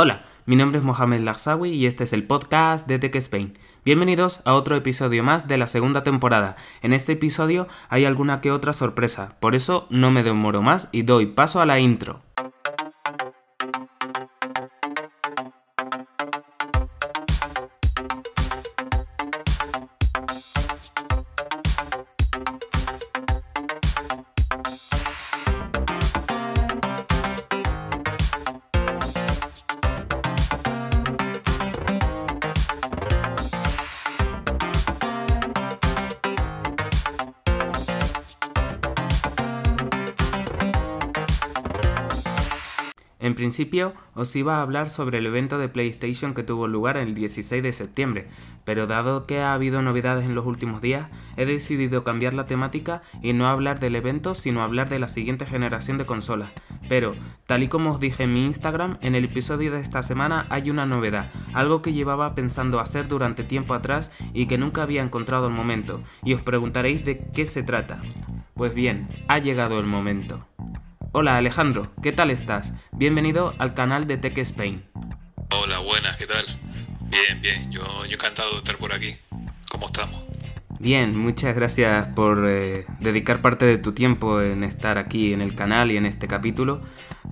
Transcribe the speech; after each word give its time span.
Hola, 0.00 0.22
mi 0.46 0.54
nombre 0.54 0.78
es 0.78 0.84
Mohamed 0.84 1.22
Lagsawi 1.22 1.70
y 1.70 1.86
este 1.86 2.04
es 2.04 2.12
el 2.12 2.22
podcast 2.22 2.86
de 2.86 3.00
Tech 3.00 3.16
Spain. 3.16 3.58
Bienvenidos 3.84 4.42
a 4.44 4.54
otro 4.54 4.76
episodio 4.76 5.24
más 5.24 5.48
de 5.48 5.58
la 5.58 5.66
segunda 5.66 6.04
temporada. 6.04 6.54
En 6.82 6.92
este 6.92 7.14
episodio 7.14 7.66
hay 7.88 8.04
alguna 8.04 8.40
que 8.40 8.52
otra 8.52 8.72
sorpresa, 8.72 9.34
por 9.40 9.56
eso 9.56 9.88
no 9.90 10.12
me 10.12 10.22
demoro 10.22 10.62
más 10.62 10.88
y 10.92 11.02
doy 11.02 11.26
paso 11.26 11.60
a 11.60 11.66
la 11.66 11.80
intro. 11.80 12.20
En 43.20 43.34
principio 43.34 43.94
os 44.14 44.34
iba 44.36 44.58
a 44.58 44.62
hablar 44.62 44.90
sobre 44.90 45.18
el 45.18 45.26
evento 45.26 45.58
de 45.58 45.68
PlayStation 45.68 46.34
que 46.34 46.44
tuvo 46.44 46.68
lugar 46.68 46.96
el 46.96 47.14
16 47.14 47.62
de 47.62 47.72
septiembre, 47.72 48.28
pero 48.64 48.86
dado 48.86 49.24
que 49.24 49.40
ha 49.40 49.54
habido 49.54 49.82
novedades 49.82 50.24
en 50.24 50.36
los 50.36 50.46
últimos 50.46 50.80
días, 50.80 51.08
he 51.36 51.44
decidido 51.44 52.04
cambiar 52.04 52.34
la 52.34 52.46
temática 52.46 53.02
y 53.20 53.32
no 53.32 53.48
hablar 53.48 53.80
del 53.80 53.96
evento, 53.96 54.36
sino 54.36 54.62
hablar 54.62 54.88
de 54.88 55.00
la 55.00 55.08
siguiente 55.08 55.46
generación 55.46 55.98
de 55.98 56.06
consolas. 56.06 56.50
Pero, 56.88 57.16
tal 57.46 57.64
y 57.64 57.68
como 57.68 57.90
os 57.90 58.00
dije 58.00 58.22
en 58.22 58.32
mi 58.32 58.46
Instagram, 58.46 58.98
en 59.00 59.16
el 59.16 59.24
episodio 59.24 59.72
de 59.72 59.80
esta 59.80 60.04
semana 60.04 60.46
hay 60.48 60.70
una 60.70 60.86
novedad, 60.86 61.30
algo 61.54 61.82
que 61.82 61.92
llevaba 61.92 62.36
pensando 62.36 62.78
hacer 62.78 63.08
durante 63.08 63.42
tiempo 63.42 63.74
atrás 63.74 64.12
y 64.32 64.46
que 64.46 64.58
nunca 64.58 64.82
había 64.82 65.02
encontrado 65.02 65.48
el 65.48 65.54
momento, 65.54 66.02
y 66.22 66.34
os 66.34 66.42
preguntaréis 66.42 67.04
de 67.04 67.18
qué 67.34 67.46
se 67.46 67.64
trata. 67.64 68.00
Pues 68.54 68.74
bien, 68.74 69.08
ha 69.28 69.38
llegado 69.38 69.80
el 69.80 69.86
momento. 69.86 70.46
Hola 71.12 71.38
Alejandro, 71.38 71.90
¿qué 72.02 72.12
tal 72.12 72.30
estás? 72.30 72.74
Bienvenido 72.92 73.54
al 73.58 73.72
canal 73.72 74.06
de 74.06 74.18
Tech 74.18 74.36
Spain. 74.36 74.84
Hola, 75.50 75.78
buenas, 75.78 76.18
¿qué 76.18 76.26
tal? 76.26 76.44
Bien, 77.08 77.40
bien, 77.40 77.70
yo, 77.70 77.80
yo 78.04 78.14
encantado 78.14 78.50
de 78.50 78.58
estar 78.58 78.76
por 78.76 78.92
aquí. 78.92 79.14
¿Cómo 79.70 79.86
estamos? 79.86 80.22
Bien, 80.78 81.16
muchas 81.16 81.56
gracias 81.56 82.08
por 82.08 82.44
eh, 82.46 82.84
dedicar 83.00 83.40
parte 83.40 83.64
de 83.64 83.78
tu 83.78 83.94
tiempo 83.94 84.42
en 84.42 84.62
estar 84.62 84.98
aquí 84.98 85.32
en 85.32 85.40
el 85.40 85.54
canal 85.54 85.90
y 85.90 85.96
en 85.96 86.04
este 86.04 86.28
capítulo. 86.28 86.82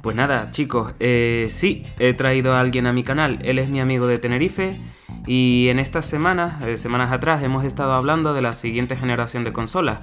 Pues 0.02 0.16
nada, 0.16 0.50
chicos, 0.50 0.94
eh, 0.98 1.48
sí, 1.50 1.84
he 1.98 2.14
traído 2.14 2.54
a 2.54 2.60
alguien 2.60 2.86
a 2.86 2.94
mi 2.94 3.04
canal. 3.04 3.38
Él 3.42 3.58
es 3.58 3.68
mi 3.68 3.78
amigo 3.78 4.06
de 4.06 4.18
Tenerife 4.18 4.80
y 5.26 5.68
en 5.68 5.78
estas 5.78 6.06
semanas, 6.06 6.62
eh, 6.62 6.76
semanas 6.78 7.12
atrás, 7.12 7.42
hemos 7.42 7.64
estado 7.64 7.92
hablando 7.92 8.32
de 8.32 8.40
la 8.40 8.54
siguiente 8.54 8.96
generación 8.96 9.44
de 9.44 9.52
consolas. 9.52 10.00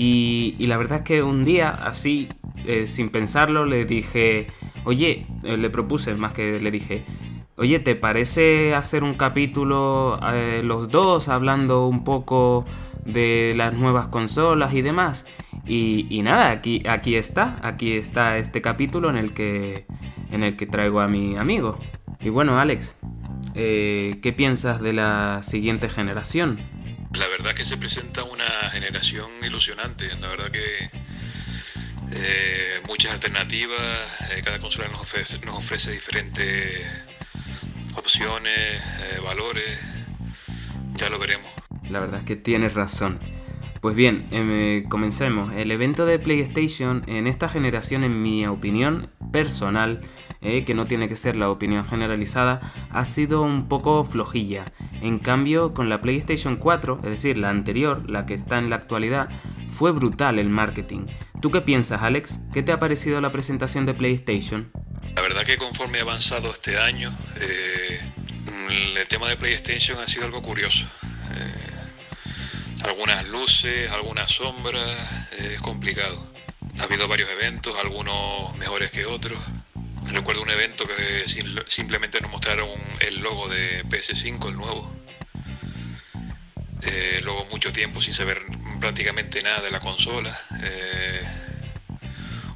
Y, 0.00 0.54
y 0.60 0.68
la 0.68 0.76
verdad 0.76 0.98
es 0.98 1.04
que 1.04 1.24
un 1.24 1.44
día, 1.44 1.70
así, 1.70 2.28
eh, 2.64 2.86
sin 2.86 3.08
pensarlo, 3.08 3.66
le 3.66 3.84
dije, 3.84 4.46
oye, 4.84 5.26
eh, 5.42 5.56
le 5.56 5.70
propuse, 5.70 6.14
más 6.14 6.32
que 6.32 6.60
le 6.60 6.70
dije, 6.70 7.04
oye, 7.56 7.80
¿te 7.80 7.96
parece 7.96 8.76
hacer 8.76 9.02
un 9.02 9.14
capítulo 9.14 10.20
eh, 10.32 10.62
los 10.62 10.90
dos 10.90 11.28
hablando 11.28 11.88
un 11.88 12.04
poco 12.04 12.64
de 13.06 13.54
las 13.56 13.74
nuevas 13.74 14.06
consolas 14.06 14.72
y 14.72 14.82
demás? 14.82 15.26
Y, 15.66 16.20
nada, 16.22 16.52
aquí, 16.52 16.84
aquí 16.88 17.16
está, 17.16 17.56
aquí 17.62 17.94
está 17.94 18.38
este 18.38 18.62
capítulo 18.62 19.10
en 19.10 19.16
el 19.16 19.32
que, 19.34 19.84
en 20.30 20.44
el 20.44 20.54
que 20.54 20.66
traigo 20.66 21.00
a 21.00 21.08
mi 21.08 21.34
amigo. 21.34 21.76
Y 22.20 22.28
bueno, 22.28 22.60
Alex, 22.60 22.96
¿qué 23.52 24.34
piensas 24.36 24.80
de 24.80 24.92
la 24.92 25.40
siguiente 25.42 25.88
generación? 25.88 26.58
La 27.14 27.26
verdad 27.28 27.54
que 27.54 27.64
se 27.64 27.76
presenta 27.76 28.22
una 28.24 28.44
generación 28.70 29.30
ilusionante, 29.42 30.08
la 30.20 30.28
verdad 30.28 30.50
que 30.50 30.90
eh, 32.12 32.80
muchas 32.86 33.12
alternativas, 33.12 34.30
eh, 34.30 34.42
cada 34.44 34.58
consola 34.58 34.88
nos 34.88 35.00
ofrece, 35.00 35.92
diferentes 35.92 36.86
opciones, 37.96 38.54
eh, 38.56 39.20
valores, 39.22 39.78
ya 40.94 41.08
lo 41.08 41.18
veremos. 41.18 41.50
La 41.90 42.00
verdad 42.00 42.20
es 42.20 42.26
que 42.26 42.36
tienes 42.36 42.74
razón. 42.74 43.37
Pues 43.80 43.94
bien, 43.94 44.26
em, 44.32 44.88
comencemos. 44.88 45.54
El 45.54 45.70
evento 45.70 46.04
de 46.04 46.18
PlayStation 46.18 47.04
en 47.06 47.26
esta 47.26 47.48
generación, 47.48 48.02
en 48.02 48.22
mi 48.22 48.46
opinión 48.46 49.10
personal, 49.32 50.00
eh, 50.40 50.64
que 50.64 50.74
no 50.74 50.86
tiene 50.86 51.08
que 51.08 51.16
ser 51.16 51.36
la 51.36 51.50
opinión 51.50 51.86
generalizada, 51.86 52.60
ha 52.90 53.04
sido 53.04 53.42
un 53.42 53.68
poco 53.68 54.04
flojilla. 54.04 54.64
En 55.00 55.18
cambio, 55.18 55.74
con 55.74 55.88
la 55.88 56.00
PlayStation 56.00 56.56
4, 56.56 57.00
es 57.04 57.10
decir, 57.10 57.38
la 57.38 57.50
anterior, 57.50 58.08
la 58.10 58.26
que 58.26 58.34
está 58.34 58.58
en 58.58 58.70
la 58.70 58.76
actualidad, 58.76 59.28
fue 59.68 59.92
brutal 59.92 60.38
el 60.38 60.48
marketing. 60.48 61.06
¿Tú 61.40 61.50
qué 61.50 61.60
piensas, 61.60 62.02
Alex? 62.02 62.40
¿Qué 62.52 62.62
te 62.62 62.72
ha 62.72 62.78
parecido 62.78 63.20
la 63.20 63.30
presentación 63.30 63.86
de 63.86 63.94
PlayStation? 63.94 64.72
La 65.14 65.22
verdad 65.22 65.44
que 65.44 65.56
conforme 65.56 65.98
ha 65.98 66.02
avanzado 66.02 66.50
este 66.50 66.78
año, 66.78 67.10
eh, 67.40 68.00
el 68.96 69.08
tema 69.08 69.28
de 69.28 69.36
PlayStation 69.36 69.98
ha 70.00 70.08
sido 70.08 70.26
algo 70.26 70.42
curioso. 70.42 70.86
Eh, 72.78 72.88
algunas 72.88 73.26
luces, 73.28 73.90
algunas 73.90 74.30
sombras, 74.30 75.32
es 75.38 75.60
complicado. 75.60 76.32
Ha 76.80 76.84
habido 76.84 77.08
varios 77.08 77.28
eventos, 77.30 77.76
algunos 77.78 78.56
mejores 78.56 78.90
que 78.90 79.04
otros. 79.06 79.38
Recuerdo 80.06 80.42
un 80.42 80.50
evento 80.50 80.84
que 80.86 81.28
simplemente 81.66 82.20
nos 82.20 82.30
mostraron 82.30 82.68
el 83.00 83.20
logo 83.20 83.48
de 83.48 83.84
PS5, 83.84 84.48
el 84.48 84.56
nuevo. 84.56 84.90
Eh, 86.82 87.20
luego 87.24 87.46
mucho 87.50 87.72
tiempo 87.72 88.00
sin 88.00 88.14
saber 88.14 88.40
prácticamente 88.80 89.42
nada 89.42 89.60
de 89.60 89.70
la 89.70 89.80
consola. 89.80 90.34
Eh, 90.62 91.22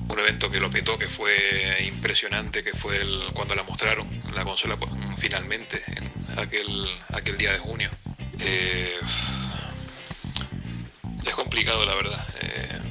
un 0.08 0.18
evento 0.18 0.50
que 0.50 0.60
lo 0.60 0.70
petó, 0.70 0.96
que 0.96 1.08
fue 1.08 1.32
impresionante, 1.86 2.62
que 2.62 2.72
fue 2.72 3.00
cuando 3.34 3.54
la 3.54 3.62
mostraron, 3.62 4.06
la 4.34 4.44
consola 4.44 4.76
pues, 4.76 4.92
finalmente, 5.18 5.82
en 5.96 6.38
aquel, 6.38 6.86
aquel 7.12 7.36
día 7.36 7.52
de 7.52 7.58
junio. 7.58 7.90
Eh, 8.38 8.98
es 11.26 11.34
complicado 11.34 11.84
la 11.86 11.94
verdad. 11.94 12.26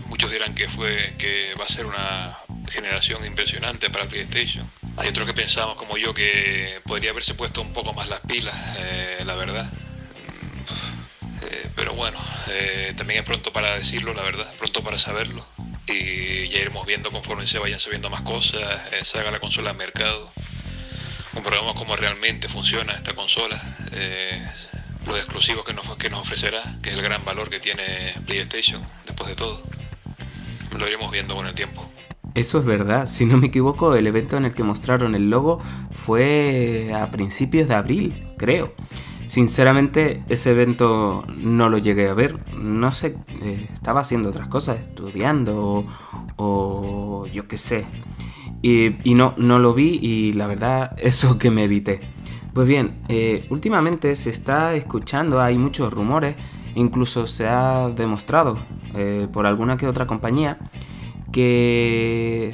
muchos 0.08 0.32
dirán 0.32 0.54
que 0.54 0.68
fue 0.70 1.16
que 1.18 1.54
va 1.60 1.66
a 1.66 1.68
ser 1.68 1.86
una 1.86 2.38
generación 2.72 3.26
impresionante 3.26 3.90
para 3.90 4.08
PlayStation. 4.08 4.70
Hay 4.98 5.10
otros 5.10 5.28
que 5.28 5.34
pensamos 5.34 5.76
como 5.76 5.98
yo 5.98 6.14
que 6.14 6.80
podría 6.86 7.12
haberse 7.12 7.34
puesto 7.34 7.62
un 7.62 7.74
poco 7.74 7.94
más 7.94 8.10
las 8.10 8.22
pilas, 8.22 8.56
eh, 8.78 9.24
la 9.26 9.36
verdad. 9.36 9.66
Mm, 9.66 11.46
eh, 11.46 11.70
pero 11.76 11.94
bueno, 11.94 12.18
eh, 12.50 12.94
también 12.96 13.20
es 13.20 13.26
pronto 13.26 13.52
para 13.52 13.78
decirlo, 13.78 14.14
la 14.14 14.24
verdad, 14.24 14.52
pronto 14.58 14.84
para 14.84 14.98
saberlo. 14.98 15.46
Y 15.88 16.48
ya 16.50 16.60
iremos 16.60 16.86
viendo 16.86 17.12
conforme 17.12 17.48
se 17.48 17.60
vayan 17.60 17.80
sabiendo 17.80 18.10
más 18.10 18.22
cosas, 18.22 18.64
salga 19.04 19.32
la 19.32 19.40
consola 19.40 19.72
al 19.72 19.78
mercado. 19.78 20.32
Comprobamos 21.34 21.76
cómo 21.76 21.96
realmente 21.96 22.50
funciona 22.50 22.94
esta 22.94 23.14
consola, 23.14 23.60
los 25.06 25.18
exclusivos 25.18 25.66
que 25.66 25.74
nos, 25.74 25.96
que 25.98 26.10
nos 26.10 26.22
ofrecerá, 26.22 26.62
que 26.82 26.90
es 26.90 26.96
el 26.96 27.02
gran 27.02 27.24
valor 27.26 27.50
que 27.50 27.60
tiene 27.60 27.84
PlayStation 28.26 28.82
después 29.06 29.30
de 29.30 29.36
todo. 29.36 29.62
Lo 30.78 30.88
iremos 30.88 31.12
viendo 31.12 31.36
con 31.36 31.48
el 31.48 31.54
tiempo. 31.54 31.86
Eso 32.34 32.60
es 32.60 32.66
verdad, 32.66 33.08
si 33.08 33.26
no 33.26 33.38
me 33.38 33.48
equivoco, 33.48 33.94
el 33.96 34.08
evento 34.08 34.38
en 34.38 34.46
el 34.46 34.54
que 34.54 34.64
mostraron 34.64 35.16
el 35.16 35.30
logo 35.30 35.60
fue 35.92 36.94
a 36.96 37.12
principios 37.12 37.68
de 37.68 37.76
abril, 37.76 38.28
creo. 38.38 38.74
Sinceramente, 39.32 40.24
ese 40.28 40.52
evento 40.52 41.24
no 41.38 41.70
lo 41.70 41.78
llegué 41.78 42.10
a 42.10 42.14
ver. 42.14 42.38
No 42.54 42.92
sé, 42.92 43.16
eh, 43.42 43.70
estaba 43.74 44.02
haciendo 44.02 44.28
otras 44.28 44.50
cosas, 44.50 44.82
estudiando 44.82 45.86
o, 46.36 47.26
yo 47.32 47.48
qué 47.48 47.58
sé. 47.58 47.86
Y, 48.62 48.92
no, 49.06 49.34
no 49.38 49.58
lo 49.58 49.74
vi 49.74 50.00
y 50.02 50.34
la 50.34 50.48
verdad, 50.48 50.96
eso 50.98 51.38
que 51.38 51.50
me 51.50 51.64
evité. 51.64 52.02
Pues 52.54 52.68
bien, 52.68 53.02
eh, 53.08 53.46
últimamente 53.50 54.16
se 54.16 54.30
está 54.30 54.76
escuchando, 54.76 55.42
hay 55.42 55.58
muchos 55.58 55.94
rumores, 55.94 56.36
incluso 56.76 57.26
se 57.26 57.48
ha 57.48 57.90
demostrado 57.90 58.60
eh, 58.94 59.28
por 59.32 59.46
alguna 59.46 59.78
que 59.78 59.88
otra 59.88 60.06
compañía 60.06 60.58
que 61.32 62.52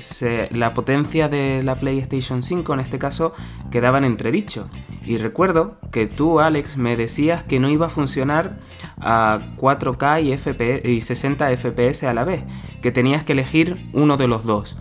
la 0.51 0.75
potencia 0.75 1.29
de 1.29 1.63
la 1.63 1.79
PlayStation 1.79 2.44
5 2.44 2.75
en 2.75 2.79
este 2.79 2.99
caso 2.99 3.33
quedaba 3.71 3.97
en 3.97 4.03
entredicho. 4.03 4.69
Y 5.03 5.17
recuerdo 5.17 5.77
que 5.91 6.05
tú, 6.05 6.39
Alex, 6.39 6.77
me 6.77 6.95
decías 6.95 7.44
que 7.44 7.59
no 7.59 7.69
iba 7.69 7.88
a 7.88 7.89
funcionar 7.89 8.59
a 8.99 9.39
4K 9.57 10.83
y, 10.85 10.89
y 10.91 11.01
60 11.01 11.49
FPS 11.55 12.03
a 12.03 12.13
la 12.13 12.23
vez, 12.23 12.44
que 12.81 12.91
tenías 12.91 13.23
que 13.23 13.33
elegir 13.33 13.89
uno 13.94 14.15
de 14.17 14.27
los 14.27 14.44
dos. 14.44 14.77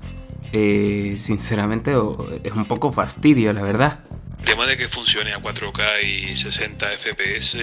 Eh, 0.53 1.15
sinceramente 1.17 1.95
es 2.45 2.53
un 2.53 2.67
poco 2.67 2.93
fastidio, 2.93 3.53
la 3.53 3.63
verdad. 3.63 4.01
Tema 4.45 4.67
de 4.67 4.77
que 4.77 4.89
funcione 4.89 5.33
a 5.33 5.39
4K 5.39 6.03
y 6.05 6.37
60 6.37 6.87
FPS 6.99 7.57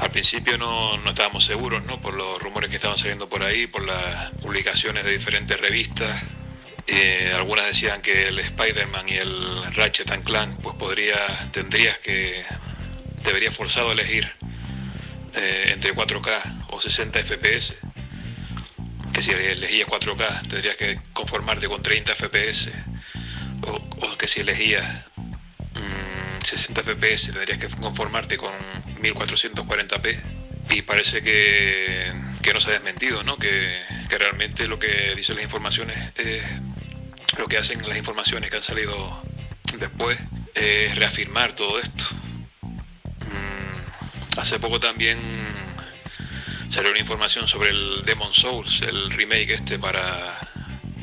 al 0.00 0.10
principio 0.10 0.56
no, 0.56 0.98
estábamos 1.06 1.44
seguros, 1.44 1.84
¿no? 1.84 2.00
Por 2.00 2.14
los 2.14 2.42
rumores 2.42 2.70
que 2.70 2.76
estaban 2.76 2.96
saliendo 2.96 3.28
por 3.28 3.42
ahí, 3.42 3.66
por 3.66 3.84
las 3.84 4.30
publicaciones 4.40 5.04
de 5.04 5.12
diferentes 5.12 5.60
revistas. 5.60 6.22
Eh, 6.86 7.30
algunas 7.34 7.66
decían 7.66 8.00
que 8.00 8.28
el 8.28 8.38
Spider-Man 8.38 9.08
y 9.10 9.16
el 9.16 9.74
Ratchet 9.74 10.10
Clank 10.24 10.58
pues 10.62 10.74
podría, 10.76 11.18
tendrías 11.52 11.98
que, 11.98 12.42
debería 13.22 13.52
forzado 13.52 13.90
a 13.90 13.92
elegir 13.92 14.26
eh, 15.34 15.70
entre 15.74 15.94
4K 15.94 16.66
o 16.70 16.80
60 16.80 17.22
FPS. 17.22 17.74
Que 19.12 19.20
si 19.20 19.32
elegías 19.32 19.86
4K 19.86 20.48
tendrías 20.48 20.76
que 20.76 20.98
conformarte 21.12 21.68
con 21.68 21.82
30 21.82 22.14
FPS. 22.14 22.70
O, 23.66 24.16
que 24.16 24.26
si 24.26 24.40
elegías 24.40 25.09
60 26.42 26.82
mm, 26.82 26.84
FPS 26.84 27.32
tendrías 27.32 27.58
que 27.58 27.68
conformarte 27.68 28.36
con 28.36 28.52
1440p. 29.02 30.20
Y 30.70 30.82
parece 30.82 31.22
que, 31.22 32.12
que 32.42 32.52
no 32.52 32.60
se 32.60 32.70
ha 32.70 32.72
desmentido, 32.74 33.24
¿no? 33.24 33.36
Que, 33.36 33.82
que 34.08 34.18
realmente 34.18 34.68
lo 34.68 34.78
que 34.78 35.14
dicen 35.16 35.36
las 35.36 35.44
informaciones 35.44 35.96
es 36.16 36.44
lo 37.38 37.48
que 37.48 37.58
hacen 37.58 37.80
las 37.88 37.96
informaciones 37.96 38.50
que 38.50 38.56
han 38.56 38.62
salido 38.62 39.22
después 39.78 40.18
es 40.54 40.94
reafirmar 40.96 41.52
todo 41.52 41.78
esto. 41.78 42.04
Mm, 42.62 44.38
hace 44.38 44.58
poco 44.58 44.80
también 44.80 45.18
salió 46.68 46.90
una 46.90 47.00
información 47.00 47.46
sobre 47.46 47.70
el 47.70 48.02
Demon 48.04 48.32
Souls, 48.32 48.82
el 48.82 49.10
remake 49.10 49.50
este 49.50 49.78
para 49.78 50.38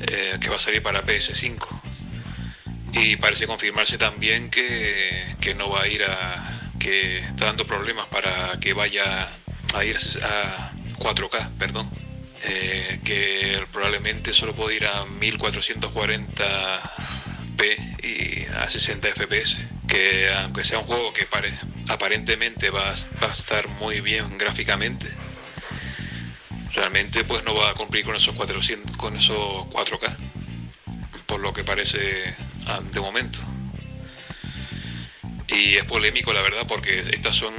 eh, 0.02 0.38
que 0.40 0.50
va 0.50 0.58
a 0.58 0.60
salir 0.60 0.82
para 0.82 1.04
PS5. 1.04 1.77
Y 3.00 3.16
parece 3.18 3.48
confirmarse 3.48 3.98
también 3.98 4.50
que, 4.50 5.26
que, 5.40 5.56
no 5.56 5.70
va 5.70 5.84
a 5.84 5.88
ir 5.88 6.04
a. 6.04 6.72
que 6.80 7.20
está 7.20 7.46
dando 7.46 7.66
problemas 7.66 8.08
para 8.08 8.60
que 8.60 8.74
vaya 8.74 9.30
a 9.74 9.86
ir 9.86 9.98
a 10.24 10.74
4K, 11.00 11.50
perdón. 11.58 11.90
Eh, 12.44 13.00
que 13.04 13.66
probablemente 13.72 14.32
solo 14.32 14.56
puede 14.56 14.76
ir 14.76 14.86
a 14.86 15.06
1440p 15.06 18.04
y 18.04 18.46
a 18.56 18.70
60 18.70 19.08
fps 19.08 19.58
que 19.88 20.30
aunque 20.44 20.64
sea 20.64 20.78
un 20.78 20.86
juego 20.86 21.12
que 21.14 21.28
aparentemente 21.90 22.70
va, 22.70 22.92
a 22.92 22.94
estar 22.94 23.68
muy 23.80 24.02
bien 24.02 24.38
gráficamente 24.38 25.08
realmente 26.74 27.24
pues 27.24 27.44
no 27.44 27.56
va 27.56 27.72
a 27.72 27.74
cumplir 27.74 28.06
con 28.06 28.16
esos 28.16 28.36
400 28.36 28.96
con 28.98 29.18
esos 29.18 29.66
4K 29.68 30.16
por 31.26 31.40
lo 31.40 31.54
que 31.54 31.64
parece 31.64 32.36
de 32.92 33.00
momento 33.00 33.40
y 35.48 35.76
es 35.76 35.86
polémico 35.86 36.34
la 36.34 36.42
verdad 36.42 36.66
porque 36.68 37.00
estas 37.12 37.36
son 37.36 37.54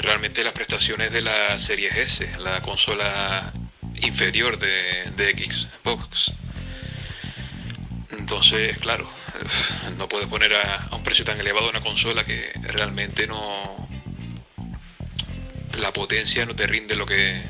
realmente 0.00 0.42
las 0.42 0.52
prestaciones 0.52 1.12
de 1.12 1.22
la 1.22 1.58
serie 1.58 1.90
S 1.94 2.28
la 2.38 2.62
consola 2.62 3.52
inferior 4.02 4.58
de, 4.58 5.10
de 5.16 5.32
Xbox. 5.32 6.32
Entonces, 8.10 8.78
claro, 8.78 9.08
no 9.98 10.08
puedes 10.08 10.28
poner 10.28 10.54
a, 10.54 10.88
un 10.92 11.02
precio 11.02 11.24
tan 11.24 11.38
elevado 11.38 11.70
una 11.70 11.80
consola 11.80 12.24
que 12.24 12.52
realmente 12.62 13.26
no... 13.26 13.88
La 15.78 15.92
potencia 15.92 16.46
no 16.46 16.56
te 16.56 16.66
rinde 16.66 16.96
lo 16.96 17.06
que... 17.06 17.42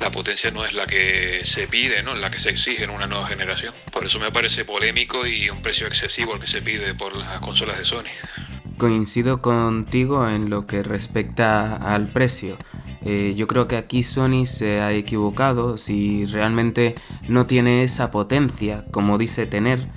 La 0.00 0.10
potencia 0.10 0.50
no 0.50 0.64
es 0.64 0.74
la 0.74 0.86
que 0.86 1.40
se 1.44 1.66
pide, 1.68 2.02
¿no? 2.02 2.14
La 2.14 2.30
que 2.30 2.38
se 2.38 2.50
exige 2.50 2.84
en 2.84 2.90
una 2.90 3.06
nueva 3.06 3.26
generación. 3.26 3.74
Por 3.90 4.04
eso 4.04 4.20
me 4.20 4.30
parece 4.30 4.64
polémico 4.64 5.26
y 5.26 5.48
un 5.48 5.62
precio 5.62 5.86
excesivo 5.86 6.34
el 6.34 6.40
que 6.40 6.46
se 6.46 6.62
pide 6.62 6.94
por 6.94 7.16
las 7.16 7.38
consolas 7.40 7.78
de 7.78 7.84
Sony. 7.84 8.04
Coincido 8.78 9.40
contigo 9.40 10.28
en 10.28 10.50
lo 10.50 10.66
que 10.66 10.82
respecta 10.82 11.76
al 11.76 12.08
precio. 12.12 12.58
Eh, 13.08 13.34
yo 13.36 13.46
creo 13.46 13.68
que 13.68 13.76
aquí 13.76 14.02
Sony 14.02 14.46
se 14.46 14.80
ha 14.80 14.92
equivocado 14.92 15.76
si 15.76 16.26
realmente 16.26 16.96
no 17.28 17.46
tiene 17.46 17.84
esa 17.84 18.10
potencia 18.10 18.84
como 18.90 19.16
dice 19.16 19.46
tener 19.46 19.88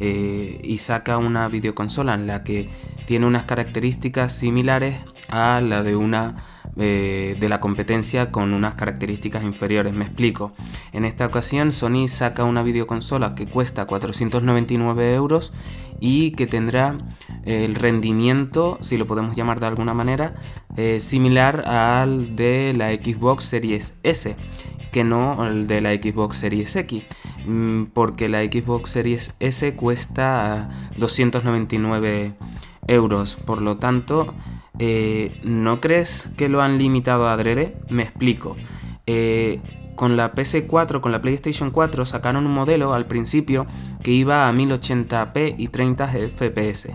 eh, 0.00 0.60
y 0.64 0.78
saca 0.78 1.16
una 1.16 1.46
videoconsola 1.46 2.14
en 2.14 2.26
la 2.26 2.42
que 2.42 2.68
tiene 3.06 3.26
unas 3.26 3.44
características 3.44 4.36
similares 4.36 4.96
a 5.28 5.60
la 5.60 5.82
de 5.82 5.94
una 5.94 6.44
eh, 6.76 7.36
de 7.38 7.48
la 7.48 7.60
competencia 7.60 8.30
con 8.30 8.52
unas 8.52 8.74
características 8.74 9.44
inferiores. 9.44 9.94
Me 9.94 10.04
explico. 10.04 10.52
En 10.92 11.04
esta 11.04 11.26
ocasión 11.26 11.72
Sony 11.72 12.08
saca 12.08 12.44
una 12.44 12.62
videoconsola 12.62 13.34
que 13.34 13.46
cuesta 13.46 13.86
499 13.86 15.14
euros 15.14 15.52
y 16.00 16.32
que 16.32 16.46
tendrá 16.46 16.98
el 17.44 17.74
rendimiento, 17.74 18.78
si 18.80 18.96
lo 18.96 19.06
podemos 19.06 19.36
llamar 19.36 19.60
de 19.60 19.66
alguna 19.66 19.94
manera, 19.94 20.34
eh, 20.76 21.00
similar 21.00 21.66
al 21.68 22.36
de 22.36 22.74
la 22.76 22.90
Xbox 22.92 23.44
Series 23.44 23.94
S, 24.02 24.36
que 24.92 25.04
no 25.04 25.46
el 25.46 25.66
de 25.66 25.80
la 25.80 25.92
Xbox 25.94 26.36
Series 26.36 26.74
X, 26.76 27.04
mm, 27.46 27.84
porque 27.94 28.28
la 28.28 28.42
Xbox 28.42 28.90
Series 28.90 29.34
S 29.40 29.74
cuesta 29.74 30.68
299 30.96 32.34
euros, 32.88 33.36
por 33.36 33.62
lo 33.62 33.76
tanto, 33.76 34.34
eh, 34.78 35.40
¿no 35.42 35.80
crees 35.80 36.30
que 36.36 36.48
lo 36.48 36.62
han 36.62 36.78
limitado 36.78 37.28
a 37.28 37.32
adrede? 37.32 37.76
Me 37.88 38.02
explico. 38.02 38.56
Eh, 39.06 39.60
con 39.94 40.16
la 40.16 40.34
PS4, 40.34 41.00
con 41.00 41.10
la 41.10 41.22
PlayStation 41.22 41.70
4, 41.70 42.04
sacaron 42.04 42.46
un 42.46 42.52
modelo 42.52 42.92
al 42.92 43.06
principio 43.06 43.66
que 44.02 44.10
iba 44.10 44.48
a 44.48 44.52
1080p 44.52 45.54
y 45.56 45.68
30 45.68 46.08
fps. 46.28 46.88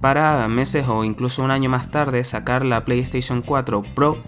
Para 0.00 0.48
meses 0.48 0.86
o 0.88 1.04
incluso 1.04 1.44
un 1.44 1.52
año 1.52 1.70
más 1.70 1.92
tarde 1.92 2.24
sacar 2.24 2.64
la 2.64 2.84
PlayStation 2.84 3.40
4 3.40 3.84
Pro 3.94 4.20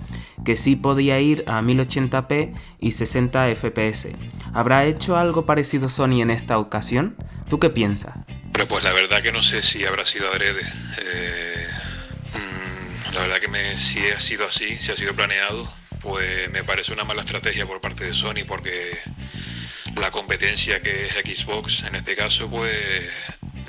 que 0.45 0.57
sí 0.57 0.77
podía 0.77 1.19
ir 1.21 1.43
a 1.49 1.61
1080p 1.63 2.53
y 2.79 2.93
60 2.93 3.49
fps. 3.57 4.09
¿Habrá 4.53 4.85
hecho 4.85 5.17
algo 5.17 5.47
parecido 5.47 5.89
Sony 5.89 6.21
en 6.21 6.31
esta 6.31 6.59
ocasión? 6.59 7.17
¿Tú 7.49 7.59
qué 7.59 7.71
piensas? 7.71 8.15
Pero 8.53 8.69
pues 8.69 8.85
la 8.85 8.93
verdad 8.93 9.21
que 9.23 9.33
no 9.33 9.43
sé 9.43 9.63
si 9.63 9.85
habrá 9.85 10.05
sido 10.05 10.31
adrede. 10.31 10.63
Eh, 11.03 11.54
la 13.15 13.21
verdad 13.21 13.39
que 13.39 13.49
me, 13.49 13.77
si 13.77 14.05
ha 14.09 14.19
sido 14.19 14.47
así, 14.47 14.77
si 14.77 14.91
ha 14.91 14.97
sido 14.97 15.15
planeado, 15.15 15.73
pues 16.01 16.51
me 16.51 16.65
parece 16.65 16.93
una 16.93 17.05
mala 17.05 17.23
estrategia 17.23 17.65
por 17.65 17.81
parte 17.81 18.05
de 18.05 18.13
Sony 18.13 18.45
porque 18.47 18.99
la 19.97 20.11
competencia 20.11 20.83
que 20.83 21.07
es 21.07 21.13
Xbox 21.13 21.85
en 21.85 21.95
este 21.95 22.17
caso 22.17 22.51
pues 22.51 22.75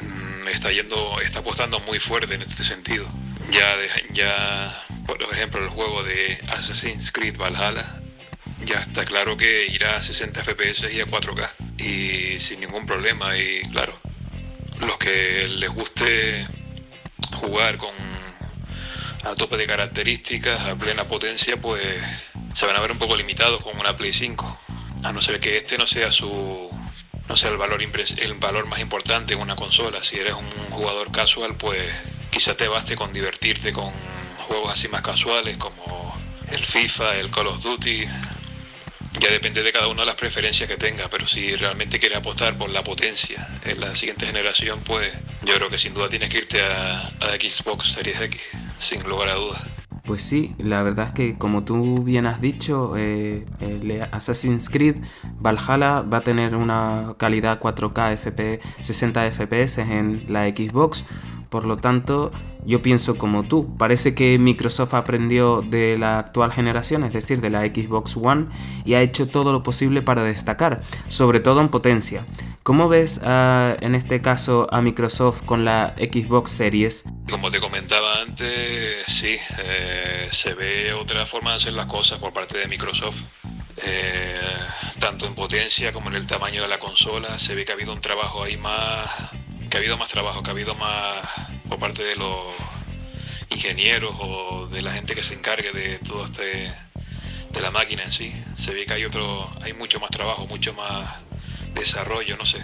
mm, 0.02 0.48
está 0.48 0.72
yendo 0.72 1.22
está 1.22 1.40
apostando 1.40 1.80
muy 1.82 2.00
fuerte 2.00 2.34
en 2.34 2.42
este 2.42 2.64
sentido. 2.64 3.06
Ya 3.52 3.76
ya 4.12 4.84
por 5.06 5.22
ejemplo 5.22 5.64
el 5.64 5.70
juego 5.70 6.02
de 6.04 6.38
Assassin's 6.50 7.12
Creed 7.12 7.38
Valhalla 7.38 7.86
ya 8.66 8.80
está 8.80 9.06
claro 9.06 9.38
que 9.38 9.68
irá 9.68 9.96
a 9.98 10.02
60 10.02 10.44
fps 10.44 10.92
y 10.92 11.02
a 11.02 11.06
4K 11.06 11.50
y 11.78 12.40
sin 12.40 12.62
ningún 12.62 12.88
problema 12.88 13.38
y 13.38 13.62
claro 13.72 13.94
los 14.80 14.98
que 14.98 15.48
les 15.48 15.70
guste 15.70 16.46
jugar 17.40 17.78
con 17.78 18.15
a 19.26 19.36
tope 19.36 19.58
de 19.58 19.66
características, 19.66 20.62
a 20.62 20.76
plena 20.76 21.04
potencia, 21.04 21.60
pues 21.60 21.82
se 22.54 22.66
van 22.66 22.76
a 22.76 22.80
ver 22.80 22.92
un 22.92 23.00
poco 23.00 23.16
limitados 23.16 23.62
con 23.64 23.78
una 23.80 23.98
Play 23.98 24.14
5. 24.14 24.60
A 25.04 25.12
no 25.12 25.20
ser 25.20 25.40
que 25.40 25.58
este 25.58 25.78
no 25.78 25.88
sea 25.88 26.12
su 26.12 26.70
no 27.28 27.36
sea 27.36 27.50
el 27.50 27.58
valor 27.58 27.82
el 27.82 28.34
valor 28.36 28.68
más 28.68 28.80
importante 28.80 29.34
en 29.34 29.40
una 29.40 29.56
consola. 29.56 30.04
Si 30.04 30.18
eres 30.18 30.34
un 30.34 30.50
jugador 30.70 31.12
casual, 31.12 31.56
pues 31.58 31.82
quizá 32.30 32.56
te 32.56 32.68
baste 32.68 32.96
con 32.96 33.12
divertirte 33.14 33.74
con 33.74 33.92
juegos 34.48 34.72
así 34.72 34.88
más 34.88 35.02
casuales 35.02 35.58
como 35.58 36.16
el 36.52 36.64
FIFA, 36.64 37.18
el 37.18 37.32
Call 37.32 37.48
of 37.48 37.64
Duty, 37.64 38.06
ya 39.20 39.32
depende 39.32 39.64
de 39.64 39.72
cada 39.72 39.88
uno 39.88 40.02
de 40.02 40.08
las 40.08 40.16
preferencias 40.16 40.70
que 40.70 40.78
tenga, 40.78 41.10
pero 41.10 41.26
si 41.26 41.56
realmente 41.56 42.00
quieres 42.00 42.18
apostar 42.18 42.58
por 42.58 42.70
la 42.70 42.84
potencia 42.84 43.48
en 43.64 43.80
la 43.80 43.96
siguiente 43.96 44.26
generación, 44.26 44.82
pues 44.82 45.14
yo 45.44 45.56
creo 45.56 45.70
que 45.70 45.78
sin 45.78 45.94
duda 45.94 46.10
tienes 46.10 46.30
que 46.30 46.40
irte 46.40 46.62
a, 46.62 47.12
Xbox 47.40 47.94
Series 47.94 48.20
X, 48.22 48.42
sin 48.78 49.08
lugar 49.08 49.30
a 49.30 49.36
dudas. 49.36 49.66
Pues 50.06 50.22
sí, 50.22 50.54
la 50.60 50.84
verdad 50.84 51.08
es 51.08 51.12
que 51.14 51.38
como 51.38 51.64
tú 51.64 52.04
bien 52.04 52.28
has 52.28 52.40
dicho, 52.40 52.94
eh, 52.96 53.46
Assassin's 54.12 54.70
Creed 54.70 54.98
Valhalla 55.40 56.02
va 56.02 56.18
a 56.18 56.22
tener 56.22 56.56
una 56.56 57.16
calidad 57.18 57.60
4K 57.60 58.14
FP 58.14 58.60
60 58.82 59.32
FPS 59.32 59.80
en 59.80 60.26
la 60.32 60.48
Xbox, 60.48 61.04
por 61.50 61.66
lo 61.66 61.78
tanto, 61.78 62.32
yo 62.66 62.82
pienso 62.82 63.18
como 63.18 63.44
tú. 63.44 63.78
Parece 63.78 64.14
que 64.14 64.38
Microsoft 64.38 64.94
aprendió 64.94 65.62
de 65.62 65.98
la 65.98 66.20
actual 66.20 66.52
generación, 66.52 67.04
es 67.04 67.14
decir, 67.14 67.40
de 67.42 67.50
la 67.50 67.62
Xbox 67.62 68.18
One, 68.18 68.48
y 68.84 68.96
ha 68.96 69.02
hecho 69.02 69.28
todo 69.28 69.54
lo 69.54 69.64
posible 69.64 70.02
para 70.02 70.22
destacar, 70.24 70.82
sobre 71.08 71.40
todo 71.40 71.62
en 71.62 71.70
potencia. 71.70 72.26
¿Cómo 72.66 72.90
ves 72.90 73.22
ah, 73.24 73.78
en 73.82 73.94
este 73.94 74.24
caso 74.24 74.68
a 74.72 74.82
Microsoft 74.82 75.44
con 75.44 75.66
la 75.66 75.94
Xbox 76.00 76.50
Series? 76.50 77.04
Como 77.30 77.52
te 77.52 77.60
comentaba 77.60 78.22
antes, 78.22 79.06
sí, 79.06 79.38
eh, 79.60 80.28
se 80.32 80.56
ve 80.56 80.92
otra 80.94 81.28
forma 81.28 81.52
de 81.52 81.58
hacer 81.58 81.74
las 81.74 81.86
cosas 81.86 82.18
por 82.18 82.34
parte 82.34 82.58
de 82.58 82.66
Microsoft. 82.66 83.22
Eh, 83.86 84.58
tanto 85.00 85.28
en 85.28 85.36
potencia 85.36 85.92
como 85.92 86.10
en 86.10 86.16
el 86.16 86.26
tamaño 86.26 86.64
de 86.64 86.68
la 86.68 86.80
consola, 86.80 87.38
se 87.38 87.54
ve 87.54 87.66
que 87.66 87.72
ha 87.72 87.76
habido 87.76 87.94
un 87.94 88.02
trabajo 88.02 88.42
ahí 88.42 88.58
más 88.58 89.30
que 89.70 89.78
ha 89.78 89.80
habido 89.80 90.00
más 90.00 90.10
trabajo, 90.10 90.42
que 90.42 90.50
ha 90.50 90.54
habido 90.54 90.74
más 90.74 91.24
por 91.70 91.78
parte 91.78 92.04
de 92.04 92.16
los 92.16 92.52
ingenieros 93.52 94.16
o 94.20 94.66
de 94.72 94.82
la 94.82 94.92
gente 94.92 95.14
que 95.14 95.22
se 95.22 95.36
encargue 95.36 95.72
de 95.72 96.00
todo 96.00 96.24
este 96.24 96.44
de 96.44 97.62
la 97.62 97.70
máquina 97.70 98.02
en 98.02 98.12
sí. 98.12 98.34
Se 98.56 98.74
ve 98.74 98.88
que 98.88 98.94
hay 98.94 99.06
otro, 99.06 99.52
hay 99.62 99.74
mucho 99.74 100.00
más 100.00 100.10
trabajo, 100.10 100.48
mucho 100.48 100.74
más 100.74 101.26
desarrollo, 101.76 102.38
no 102.38 102.46
sé. 102.46 102.60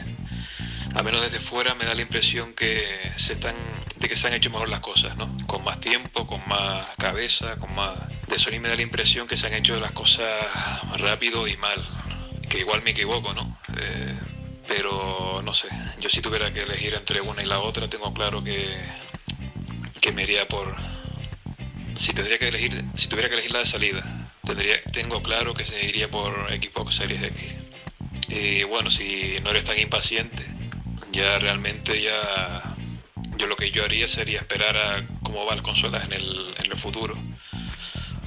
a 0.95 1.03
menos 1.03 1.21
desde 1.21 1.39
fuera 1.39 1.75
me 1.75 1.85
da 1.85 1.93
la 1.95 2.01
impresión 2.01 2.53
que 2.53 2.83
se 3.15 3.33
están 3.33 3.55
de 3.97 4.09
que 4.09 4.15
se 4.15 4.27
han 4.27 4.33
hecho 4.33 4.49
mejor 4.49 4.69
las 4.69 4.79
cosas, 4.79 5.15
¿no? 5.15 5.29
Con 5.45 5.63
más 5.63 5.79
tiempo, 5.79 6.25
con 6.25 6.41
más 6.47 6.89
cabeza, 6.97 7.55
con 7.57 7.73
más 7.75 7.93
de 8.27 8.39
Sony 8.39 8.59
me 8.59 8.67
da 8.69 8.75
la 8.75 8.81
impresión 8.81 9.27
que 9.27 9.37
se 9.37 9.47
han 9.47 9.53
hecho 9.53 9.79
las 9.79 9.91
cosas 9.91 10.27
rápido 10.97 11.47
y 11.47 11.55
mal, 11.57 11.79
que 12.49 12.59
igual 12.59 12.81
me 12.83 12.91
equivoco, 12.91 13.33
¿no? 13.33 13.57
Eh, 13.77 14.19
pero 14.67 15.41
no 15.43 15.53
sé, 15.53 15.67
yo 15.99 16.09
si 16.09 16.21
tuviera 16.21 16.51
que 16.51 16.59
elegir 16.59 16.93
entre 16.95 17.21
una 17.21 17.43
y 17.43 17.45
la 17.45 17.59
otra, 17.59 17.87
tengo 17.87 18.13
claro 18.13 18.43
que 18.43 18.57
que 20.01 20.11
me 20.11 20.23
iría 20.23 20.47
por 20.47 20.75
si 21.95 22.13
tendría 22.13 22.39
que 22.39 22.47
elegir 22.47 22.83
si 22.95 23.07
tuviera 23.07 23.29
que 23.29 23.35
elegir 23.35 23.51
la 23.51 23.59
de 23.59 23.65
salida, 23.67 24.03
tendría 24.43 24.81
tengo 24.91 25.21
claro 25.21 25.53
que 25.53 25.65
se 25.65 25.85
iría 25.85 26.09
por 26.09 26.33
Xbox 26.49 26.95
Series 26.95 27.21
X. 27.23 27.70
Y 28.31 28.63
bueno, 28.63 28.89
si 28.89 29.37
no 29.43 29.49
eres 29.49 29.65
tan 29.65 29.77
impaciente, 29.77 30.45
ya 31.11 31.37
realmente 31.39 32.01
ya 32.01 32.75
yo 33.37 33.47
lo 33.47 33.55
que 33.55 33.71
yo 33.71 33.83
haría 33.83 34.07
sería 34.07 34.39
esperar 34.39 34.77
a 34.77 35.05
cómo 35.23 35.45
van 35.45 35.57
las 35.57 35.65
consolas 35.65 36.05
en 36.05 36.13
el, 36.13 36.53
en 36.57 36.71
el 36.71 36.77
futuro, 36.77 37.17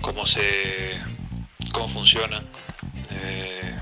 cómo 0.03 0.27
se 0.27 1.01
cómo 1.73 1.89
funcionan, 1.89 2.45
eh, 3.11 3.75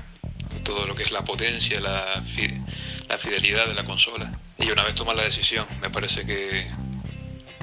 todo 0.63 0.87
lo 0.87 0.95
que 0.95 1.03
es 1.03 1.11
la 1.11 1.23
potencia, 1.23 1.79
la, 1.81 2.23
la 3.09 3.17
fidelidad 3.17 3.67
de 3.67 3.73
la 3.73 3.83
consola. 3.83 4.31
Y 4.57 4.71
una 4.71 4.83
vez 4.83 4.95
tomas 4.95 5.17
la 5.17 5.23
decisión, 5.23 5.67
me 5.81 5.89
parece 5.89 6.25
que 6.25 6.65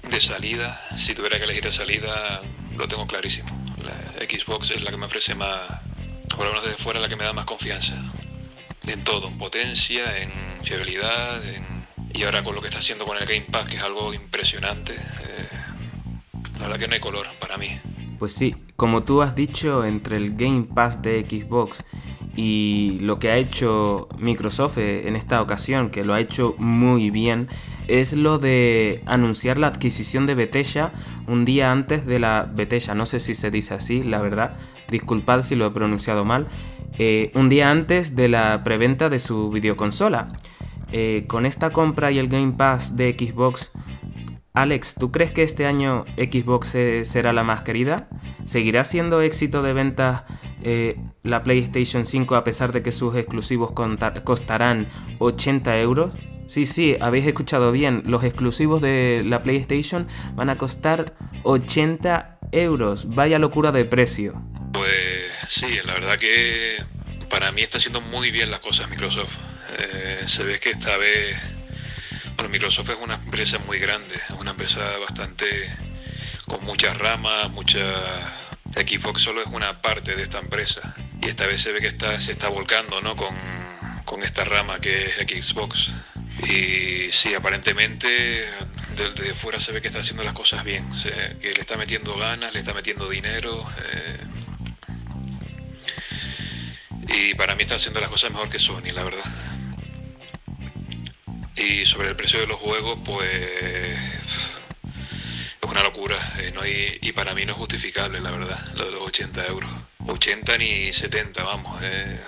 de 0.09 0.21
salida, 0.21 0.79
si 0.97 1.15
tuviera 1.15 1.39
que 1.39 1.45
elegir 1.45 1.65
de 1.65 1.73
salida, 1.73 2.43
lo 2.77 2.87
tengo 2.89 3.07
clarísimo. 3.07 3.49
La 3.83 3.95
Xbox 4.27 4.73
es 4.73 4.83
la 4.83 4.91
que 4.91 4.99
me 4.99 5.07
ofrece 5.07 5.35
más, 5.35 5.61
por 6.29 6.45
lo 6.45 6.51
menos 6.51 6.65
desde 6.65 6.77
fuera, 6.77 7.01
la 7.01 7.09
que 7.09 7.17
me 7.17 7.25
da 7.25 7.33
más 7.33 7.47
confianza 7.47 7.95
en 8.87 9.05
todo, 9.05 9.29
en 9.29 9.39
potencia, 9.39 10.19
en 10.19 10.31
fiabilidad, 10.63 11.41
y 12.13 12.23
ahora 12.25 12.43
con 12.43 12.55
lo 12.55 12.61
que 12.61 12.69
está 12.69 12.81
haciendo 12.81 13.05
con 13.05 13.17
el 13.19 13.25
Game 13.25 13.47
Pass, 13.51 13.69
que 13.69 13.77
es 13.77 13.83
algo 13.83 14.13
impresionante, 14.13 14.95
eh, 14.95 15.49
la 16.59 16.67
verdad 16.67 16.79
que 16.79 16.89
no 16.89 16.95
hay 16.95 17.01
color 17.01 17.27
para 17.39 17.57
mí. 17.57 17.69
Pues 18.19 18.35
sí, 18.35 18.55
como 18.77 19.03
tú 19.05 19.23
has 19.23 19.35
dicho, 19.35 19.85
entre 19.85 20.17
el 20.17 20.37
Game 20.37 20.65
Pass 20.75 21.01
de 21.03 21.21
Xbox 21.23 21.85
y 22.37 22.99
lo 23.01 23.19
que 23.19 23.31
ha 23.31 23.37
hecho 23.37 24.09
Microsoft 24.19 24.79
eh, 24.79 25.09
en 25.09 25.17
esta 25.17 25.43
ocasión, 25.43 25.91
que 25.91 26.05
lo 26.05 26.15
ha 26.15 26.21
hecho 26.21 26.55
muy 26.59 27.11
bien, 27.11 27.49
es 27.89 28.13
lo 28.13 28.39
de 28.39 29.03
anunciar 29.07 29.59
la 29.59 29.67
adquisición 29.67 30.27
de 30.27 30.35
Bethesda 30.35 30.93
un 31.27 31.45
día 31.45 31.73
antes 31.73 32.07
de 32.07 32.19
la 32.19 32.49
Bethesda, 32.53 32.95
no 32.95 33.07
sé 33.07 33.21
si 33.21 33.35
se 33.35 33.51
dice 33.51 33.75
así, 33.75 34.03
la 34.03 34.21
verdad, 34.21 34.57
disculpad 34.89 35.43
si 35.43 35.57
lo 35.57 35.67
he 35.67 35.71
pronunciado 35.71 36.25
mal, 36.25 36.47
eh, 36.99 37.33
un 37.35 37.49
día 37.49 37.71
antes 37.71 38.15
de 38.15 38.29
la 38.29 38.63
preventa 38.65 39.09
de 39.09 39.19
su 39.19 39.51
videoconsola. 39.51 40.33
Eh, 40.93 41.27
con 41.29 41.47
esta 41.47 41.71
compra 41.71 42.11
y 42.11 42.19
el 42.19 42.27
Game 42.27 42.55
Pass 42.57 42.97
de 42.97 43.15
Xbox, 43.17 43.71
Alex, 44.53 44.97
¿tú 44.99 45.13
crees 45.13 45.31
que 45.31 45.43
este 45.43 45.67
año 45.67 46.05
Xbox 46.17 46.77
será 47.09 47.33
la 47.33 47.45
más 47.45 47.63
querida? 47.63 48.09
¿Seguirá 48.45 48.83
siendo 48.83 49.23
éxito 49.23 49.63
de 49.63 49.73
ventas 49.73 50.25
eh, 50.63 50.97
la 51.23 51.45
PlayStation 51.45 52.05
5 52.05 52.35
a 52.35 52.43
pesar 52.43 52.73
de 52.73 52.83
que 52.83 52.91
sus 52.91 53.15
exclusivos 53.15 53.73
costarán 54.25 54.89
80 55.19 55.81
euros? 55.81 56.13
Sí, 56.49 56.67
sí, 56.67 56.97
habéis 57.01 57.29
escuchado 57.29 57.71
bien, 57.71 58.03
los 58.07 58.25
exclusivos 58.25 58.83
de 58.83 59.23
la 59.25 59.45
PlayStation 59.45 60.09
van 60.35 60.51
a 60.51 60.59
costar 60.59 61.15
80 61.45 62.41
euros. 62.51 63.15
Vaya 63.15 63.39
locura 63.39 63.71
de 63.71 63.85
precio. 63.85 64.43
Pues 64.73 65.31
sí, 65.49 65.69
la 65.85 65.95
verdad 65.95 66.19
que 66.19 66.77
para 67.29 67.53
mí 67.53 67.63
está 67.63 67.79
haciendo 67.79 68.01
muy 68.01 68.33
bien 68.33 68.51
las 68.51 68.59
cosas 68.59 68.91
Microsoft. 68.91 69.39
Eh, 69.79 70.23
se 70.27 70.43
ve 70.43 70.59
que 70.59 70.71
esta 70.71 70.97
vez 70.97 71.57
bueno, 72.41 72.53
Microsoft 72.53 72.89
es 72.89 72.99
una 73.03 73.17
empresa 73.17 73.59
muy 73.67 73.79
grande, 73.79 74.15
es 74.15 74.31
una 74.31 74.53
empresa 74.53 74.81
bastante 74.97 75.47
con 76.47 76.65
muchas 76.65 76.97
ramas, 76.97 77.51
mucha 77.51 77.81
Xbox 78.75 79.21
solo 79.21 79.43
es 79.43 79.49
una 79.49 79.83
parte 79.83 80.17
de 80.17 80.23
esta 80.23 80.39
empresa 80.39 80.81
y 81.21 81.29
esta 81.29 81.47
vez 81.47 81.61
se 81.61 81.71
ve 81.71 81.83
que 81.83 81.89
está, 81.89 82.19
se 82.19 82.33
está 82.33 82.49
volcando 82.49 83.03
¿no? 83.03 83.15
con, 83.15 83.35
esta 84.23 84.45
rama 84.45 84.81
que 84.81 85.05
es 85.05 85.17
Xbox. 85.17 85.93
Y 86.49 87.13
sí, 87.13 87.35
aparentemente 87.35 88.09
desde 88.97 89.35
fuera 89.35 89.61
se 89.61 89.73
ve 89.73 89.83
que 89.83 89.89
está 89.89 90.01
haciendo 90.01 90.25
las 90.25 90.33
cosas 90.33 90.65
bien, 90.65 90.89
que 91.43 91.53
le 91.53 91.61
está 91.61 91.77
metiendo 91.77 92.17
ganas, 92.17 92.55
le 92.55 92.61
está 92.61 92.73
metiendo 92.73 93.07
dinero. 93.11 93.71
Eh, 93.93 94.27
y 97.09 97.35
para 97.35 97.55
mí 97.55 97.65
está 97.65 97.75
haciendo 97.75 98.01
las 98.01 98.09
cosas 98.09 98.31
mejor 98.31 98.49
que 98.49 98.59
Sony, 98.59 98.93
la 98.95 99.05
verdad. 99.05 99.25
Y 101.61 101.85
sobre 101.85 102.09
el 102.09 102.17
precio 102.17 102.41
de 102.41 102.47
los 102.47 102.59
juegos, 102.59 102.99
pues 103.05 103.29
es 103.29 104.59
una 105.63 105.83
locura. 105.83 106.17
Eh, 106.39 106.53
no 106.55 106.63
y 106.67 107.13
para 107.13 107.35
mí 107.35 107.45
no 107.45 107.53
es 107.53 107.59
justificable, 107.59 108.21
la 108.21 108.31
verdad, 108.31 108.59
lo 108.77 108.87
de 108.87 108.93
los 108.93 109.03
80 109.03 109.47
euros. 109.47 109.71
80 110.07 110.57
ni 110.57 110.93
70, 110.93 111.43
vamos. 111.45 111.79
Eh, 111.83 112.21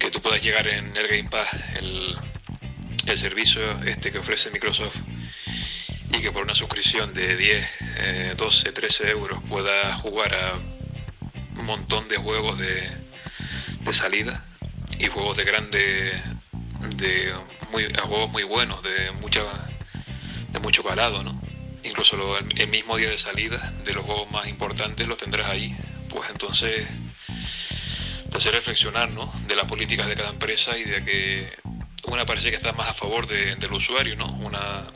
que 0.00 0.10
tú 0.10 0.20
puedas 0.20 0.42
llegar 0.42 0.66
en 0.66 0.92
el 0.96 1.06
Game 1.06 1.30
Pass, 1.30 1.78
el, 1.78 2.16
el 3.06 3.18
servicio 3.18 3.62
este 3.84 4.10
que 4.10 4.18
ofrece 4.18 4.50
Microsoft, 4.50 4.98
y 6.12 6.18
que 6.18 6.32
por 6.32 6.42
una 6.42 6.56
suscripción 6.56 7.14
de 7.14 7.36
10, 7.36 8.36
12, 8.36 8.72
13 8.72 9.10
euros 9.10 9.40
puedas 9.48 10.00
jugar 10.00 10.34
a 10.34 10.54
un 11.56 11.64
montón 11.64 12.08
de 12.08 12.16
juegos 12.16 12.58
de, 12.58 12.90
de 13.80 13.92
salida 13.92 14.44
y 14.98 15.06
juegos 15.06 15.36
de 15.36 15.44
grande 15.44 16.12
de 16.96 17.32
muy, 17.74 17.92
juegos 17.92 18.30
muy 18.30 18.44
buenos, 18.44 18.80
de, 18.84 19.10
mucha, 19.20 19.42
de 20.52 20.60
mucho 20.60 20.84
calado, 20.84 21.24
¿no? 21.24 21.40
Incluso 21.82 22.38
el, 22.38 22.68
mismo 22.68 22.96
día 22.96 23.10
de 23.10 23.18
salida 23.18 23.58
de 23.84 23.94
los 23.94 24.04
juegos 24.04 24.30
más 24.30 24.46
importantes 24.46 25.08
los 25.08 25.18
tendrás 25.18 25.48
ahí. 25.50 25.74
Pues 26.08 26.30
entonces 26.30 26.86
te 28.30 28.36
hace 28.36 28.52
reflexionar, 28.52 29.10
¿no? 29.10 29.30
De 29.48 29.56
las 29.56 29.64
políticas 29.64 30.06
de 30.06 30.14
cada 30.14 30.30
empresa 30.30 30.78
y 30.78 30.84
de 30.84 31.04
que 31.04 31.52
una 32.06 32.24
parece 32.24 32.50
que 32.50 32.56
está 32.56 32.72
más 32.74 32.88
a 32.88 32.94
favor 32.94 33.26
del 33.26 33.72
usuario, 33.72 34.14
¿no? 34.14 34.26
Una 34.34 34.86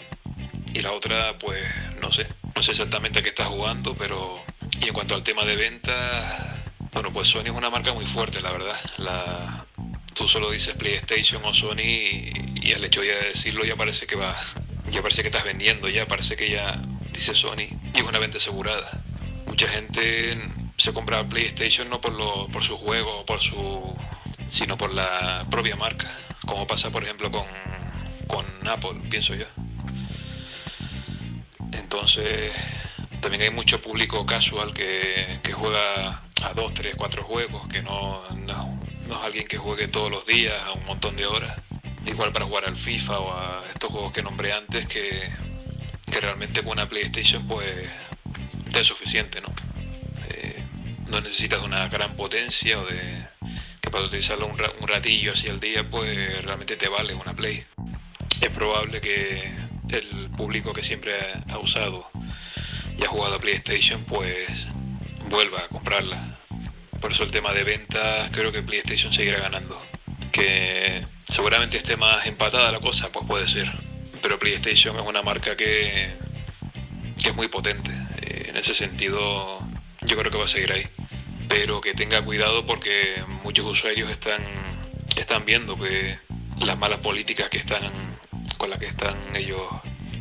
y 0.73 0.81
la 0.81 0.93
otra, 0.93 1.37
pues 1.39 1.61
no 2.01 2.13
sé, 2.13 2.29
no 2.55 2.63
sé 2.63 2.71
exactamente 2.71 3.19
a 3.19 3.23
qué 3.23 3.31
está 3.31 3.45
jugando, 3.45 3.97
pero 3.97 4.41
y 4.81 4.87
en 4.87 4.95
cuanto 4.95 5.17
al 5.17 5.25
tema 5.25 5.45
de 5.45 5.57
venta, 5.57 5.93
bueno, 6.93 7.13
pues 7.13 7.27
Sony 7.27 7.47
es 7.47 7.51
una 7.51 7.71
marca 7.71 7.93
muy 7.93 8.07
fuerte, 8.07 8.41
la 8.41 8.53
verdad. 8.53 8.77
Tú 10.19 10.27
solo 10.27 10.51
dices 10.51 10.75
PlayStation 10.75 11.41
o 11.45 11.55
Sony 11.55 11.79
y, 11.81 12.73
al 12.75 12.85
hecho 12.85 13.05
ya 13.05 13.15
de 13.15 13.29
decirlo 13.29 13.65
ya 13.65 13.77
parece 13.77 14.05
que 14.09 14.17
va, 14.17 14.35
ya 14.91 15.01
parece 15.01 15.23
que 15.23 15.29
estás 15.29 15.45
vendiendo, 15.45 15.89
ya 15.89 16.09
parece 16.09 16.35
que 16.37 16.51
ya 16.51 16.77
dice 17.13 17.37
Sony 17.37 17.69
y 17.95 17.99
es 18.01 18.03
una 18.03 18.19
venta 18.19 18.39
asegurada. 18.39 18.91
Mucha 19.47 19.69
gente 19.69 20.37
se 20.77 20.93
compra 20.93 21.29
PlayStation 21.29 21.89
no 21.89 22.01
por, 22.01 22.15
lo, 22.15 22.49
por 22.49 22.63
su 22.65 22.77
juego, 22.77 23.25
por 23.27 23.41
su, 23.41 23.97
sino 24.49 24.77
por 24.77 24.93
la 24.93 25.47
propia 25.51 25.77
marca, 25.77 26.11
como 26.47 26.67
pasa 26.67 26.91
por 26.91 27.05
ejemplo 27.05 27.31
con, 27.31 27.47
con 28.27 28.45
Apple, 28.69 29.01
pienso 29.09 29.37
yo. 29.37 29.47
Entonces, 31.71 32.53
también 33.21 33.43
hay 33.43 33.51
mucho 33.51 33.81
público 33.81 34.27
casual 34.27 34.75
que, 34.75 35.39
que 35.45 35.53
juega 35.53 36.23
a 36.45 36.53
dos, 36.55 36.75
tres, 36.75 36.97
cuatro 36.97 37.23
juegos, 37.23 37.69
que 37.69 37.83
no, 37.83 38.21
no 39.09 39.19
es 39.19 39.25
alguien 39.25 39.47
que 39.47 39.57
juegue 39.57 39.89
todos 39.89 40.11
los 40.11 40.27
días 40.27 40.55
a 40.65 40.73
un 40.73 40.85
montón 40.85 41.17
de 41.17 41.27
horas. 41.27 41.57
Igual 42.07 42.33
para 42.33 42.45
jugar 42.45 42.67
al 42.67 42.77
FIFA 42.77 43.19
o 43.19 43.33
a 43.33 43.63
estos 43.71 43.91
juegos 43.91 44.13
que 44.13 44.23
nombré 44.23 44.53
antes, 44.53 44.87
que, 44.87 45.11
realmente 46.21 46.63
con 46.63 46.73
una 46.73 46.89
PlayStation 46.89 47.47
pues 47.47 47.67
te 48.73 48.81
es 48.81 48.87
suficiente, 48.87 49.41
¿no? 49.41 49.49
Eh, 50.29 50.65
no 51.11 51.21
necesitas 51.21 51.63
una 51.63 51.89
gran 51.89 52.17
potencia 52.17 52.79
o 52.79 52.85
de 52.85 52.99
que 53.81 53.91
para 53.91 54.05
utilizarlo 54.05 54.47
un, 54.47 54.59
ratillo 54.59 55.33
así 55.33 55.49
al 55.49 55.61
día 55.61 55.89
pues 55.89 56.45
realmente 56.45 56.77
te 56.77 56.89
vale 56.89 57.15
una 57.15 57.35
Play. 57.35 57.63
Es 58.41 58.51
probable 58.51 59.01
que 59.01 59.53
el 59.91 60.31
público 60.31 60.73
que 60.73 60.83
siempre 60.83 61.15
ha 61.51 61.59
usado 61.59 62.11
y 62.99 63.05
ha 63.05 63.09
jugado 63.09 63.37
a 63.37 63.41
PlayStation 63.41 64.03
pues 64.05 64.67
vuelva 65.29 65.61
a 65.61 65.69
comprarla 65.69 66.38
por 67.01 67.13
eso 67.13 67.25
el 67.25 67.31
tema 67.31 67.53
de 67.53 67.65
ventas 67.65 68.31
creo 68.33 68.53
que 68.53 68.63
PlayStation 68.63 69.13
seguirá 69.13 69.39
ganando. 69.41 69.81
Que 70.33 71.05
seguramente 71.27 71.77
esté 71.77 71.97
más 71.97 72.27
empatada 72.27 72.73
la 72.73 72.81
cosa, 72.81 73.09
pues 73.11 73.27
puede 73.27 73.47
ser. 73.47 73.71
Pero 74.23 74.39
PlayStation 74.39 74.97
es 74.97 75.07
una 75.07 75.23
marca 75.23 75.57
que, 75.57 76.13
que 77.23 77.29
es 77.31 77.35
muy 77.35 77.49
potente. 77.49 77.93
Eh, 78.23 78.47
en 78.49 78.57
ese 78.57 78.75
sentido 78.75 79.61
yo 80.03 80.17
creo 80.17 80.31
que 80.31 80.39
va 80.39 80.45
a 80.45 80.49
seguir 80.49 80.73
ahí. 80.73 80.87
Pero 81.49 81.81
que 81.81 81.95
tenga 81.95 82.23
cuidado 82.23 82.67
porque 82.67 83.23
muchos 83.43 83.67
usuarios 83.67 84.11
están, 84.11 84.43
están 85.17 85.45
viendo 85.45 85.79
que 85.79 86.19
las 86.61 86.79
malas 86.79 86.99
políticas 86.99 87.49
que 87.49 87.59
están 87.59 87.83
con 88.57 88.71
las 88.71 88.79
que 88.79 88.87
están 88.87 89.17
ellos 89.35 89.63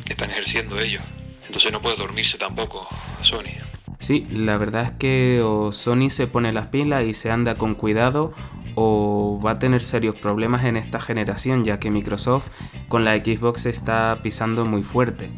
están 0.08 0.30
ejerciendo 0.30 0.80
ellos. 0.80 1.02
Entonces 1.44 1.72
no 1.72 1.82
puede 1.82 1.96
dormirse 1.96 2.38
tampoco 2.38 2.88
Sony. 3.22 3.67
Sí, 3.98 4.26
la 4.30 4.56
verdad 4.58 4.84
es 4.84 4.92
que 4.92 5.42
o 5.44 5.72
Sony 5.72 6.10
se 6.10 6.26
pone 6.26 6.52
las 6.52 6.68
pilas 6.68 7.04
y 7.04 7.14
se 7.14 7.30
anda 7.30 7.56
con 7.56 7.74
cuidado 7.74 8.32
o 8.74 9.40
va 9.44 9.52
a 9.52 9.58
tener 9.58 9.82
serios 9.82 10.14
problemas 10.14 10.64
en 10.64 10.76
esta 10.76 11.00
generación 11.00 11.64
ya 11.64 11.80
que 11.80 11.90
Microsoft 11.90 12.48
con 12.88 13.04
la 13.04 13.16
Xbox 13.16 13.66
está 13.66 14.20
pisando 14.22 14.64
muy 14.64 14.82
fuerte. 14.82 15.30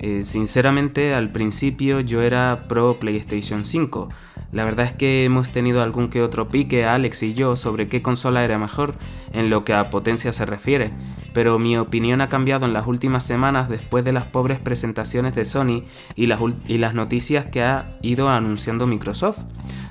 Eh, 0.00 0.22
sinceramente 0.22 1.12
al 1.12 1.32
principio 1.32 1.98
yo 1.98 2.22
era 2.22 2.66
pro 2.68 3.00
PlayStation 3.00 3.64
5. 3.64 4.08
La 4.52 4.64
verdad 4.64 4.86
es 4.86 4.92
que 4.92 5.24
hemos 5.24 5.50
tenido 5.50 5.82
algún 5.82 6.08
que 6.08 6.22
otro 6.22 6.48
pique, 6.48 6.86
Alex 6.86 7.22
y 7.24 7.34
yo, 7.34 7.56
sobre 7.56 7.88
qué 7.88 8.00
consola 8.00 8.44
era 8.44 8.58
mejor 8.58 8.94
en 9.32 9.50
lo 9.50 9.64
que 9.64 9.74
a 9.74 9.90
potencia 9.90 10.32
se 10.32 10.46
refiere, 10.46 10.90
pero 11.34 11.58
mi 11.58 11.76
opinión 11.76 12.20
ha 12.22 12.30
cambiado 12.30 12.64
en 12.64 12.72
las 12.72 12.86
últimas 12.86 13.24
semanas 13.24 13.68
después 13.68 14.04
de 14.04 14.12
las 14.12 14.24
pobres 14.24 14.58
presentaciones 14.58 15.34
de 15.34 15.44
Sony 15.44 15.82
y 16.14 16.26
las, 16.26 16.40
y 16.66 16.78
las 16.78 16.94
noticias 16.94 17.44
que 17.46 17.62
ha 17.62 17.98
ido 18.00 18.30
anunciando 18.30 18.86
Microsoft. 18.86 19.40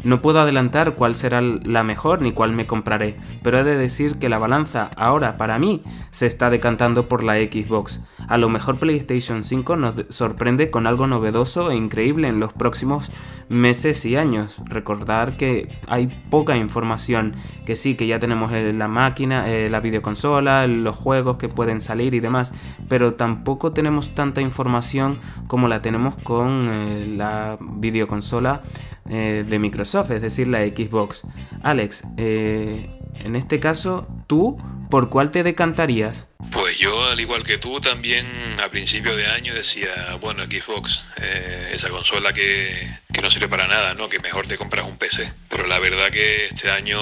No 0.03 0.21
puedo 0.21 0.39
adelantar 0.39 0.95
cuál 0.95 1.15
será 1.15 1.41
la 1.41 1.83
mejor 1.83 2.21
ni 2.21 2.31
cuál 2.31 2.53
me 2.53 2.65
compraré, 2.65 3.17
pero 3.43 3.59
he 3.59 3.63
de 3.63 3.77
decir 3.77 4.17
que 4.17 4.29
la 4.29 4.39
balanza 4.39 4.89
ahora 4.95 5.37
para 5.37 5.59
mí 5.59 5.83
se 6.11 6.25
está 6.25 6.49
decantando 6.49 7.07
por 7.07 7.23
la 7.23 7.35
Xbox. 7.35 8.01
A 8.27 8.37
lo 8.37 8.49
mejor 8.49 8.79
PlayStation 8.79 9.43
5 9.43 9.75
nos 9.75 9.96
sorprende 10.09 10.69
con 10.71 10.87
algo 10.87 11.07
novedoso 11.07 11.71
e 11.71 11.75
increíble 11.75 12.27
en 12.27 12.39
los 12.39 12.53
próximos 12.53 13.11
meses 13.49 14.05
y 14.05 14.15
años. 14.15 14.61
Recordar 14.65 15.37
que 15.37 15.69
hay 15.87 16.07
poca 16.29 16.57
información, 16.57 17.35
que 17.65 17.75
sí, 17.75 17.95
que 17.95 18.07
ya 18.07 18.19
tenemos 18.19 18.51
eh, 18.53 18.73
la 18.73 18.87
máquina, 18.87 19.49
eh, 19.49 19.69
la 19.69 19.79
videoconsola, 19.79 20.67
los 20.67 20.95
juegos 20.95 21.37
que 21.37 21.49
pueden 21.49 21.81
salir 21.81 22.13
y 22.13 22.19
demás, 22.19 22.53
pero 22.87 23.13
tampoco 23.13 23.71
tenemos 23.71 24.15
tanta 24.15 24.41
información 24.41 25.19
como 25.47 25.67
la 25.67 25.81
tenemos 25.81 26.15
con 26.17 26.69
eh, 26.69 27.07
la 27.15 27.57
videoconsola 27.59 28.63
de 29.07 29.57
Microsoft, 29.57 30.11
es 30.11 30.21
decir, 30.21 30.49
la 30.49 30.59
Xbox. 30.65 31.25
Alex, 31.63 32.03
en 33.15 33.35
este 33.35 33.59
caso, 33.59 34.07
¿tú 34.27 34.57
por 34.89 35.09
cuál 35.09 35.31
te 35.31 35.43
decantarías? 35.43 36.27
Pues 36.51 36.77
yo, 36.79 37.05
al 37.09 37.19
igual 37.19 37.43
que 37.43 37.57
tú, 37.57 37.79
también 37.81 38.25
a 38.63 38.69
principio 38.69 39.15
de 39.15 39.25
año 39.27 39.53
decía, 39.53 40.17
bueno, 40.21 40.43
Xbox, 40.45 41.13
eh, 41.17 41.71
esa 41.73 41.89
consola 41.89 42.31
que, 42.33 42.87
que, 43.11 43.21
no 43.21 43.29
sirve 43.29 43.49
para 43.49 43.67
nada, 43.67 43.93
¿no? 43.95 44.07
Que 44.07 44.19
mejor 44.19 44.47
te 44.47 44.57
compras 44.57 44.85
un 44.85 44.97
PC. 44.97 45.31
Pero 45.49 45.67
la 45.67 45.79
verdad 45.79 46.09
que 46.09 46.45
este 46.45 46.71
año, 46.71 46.99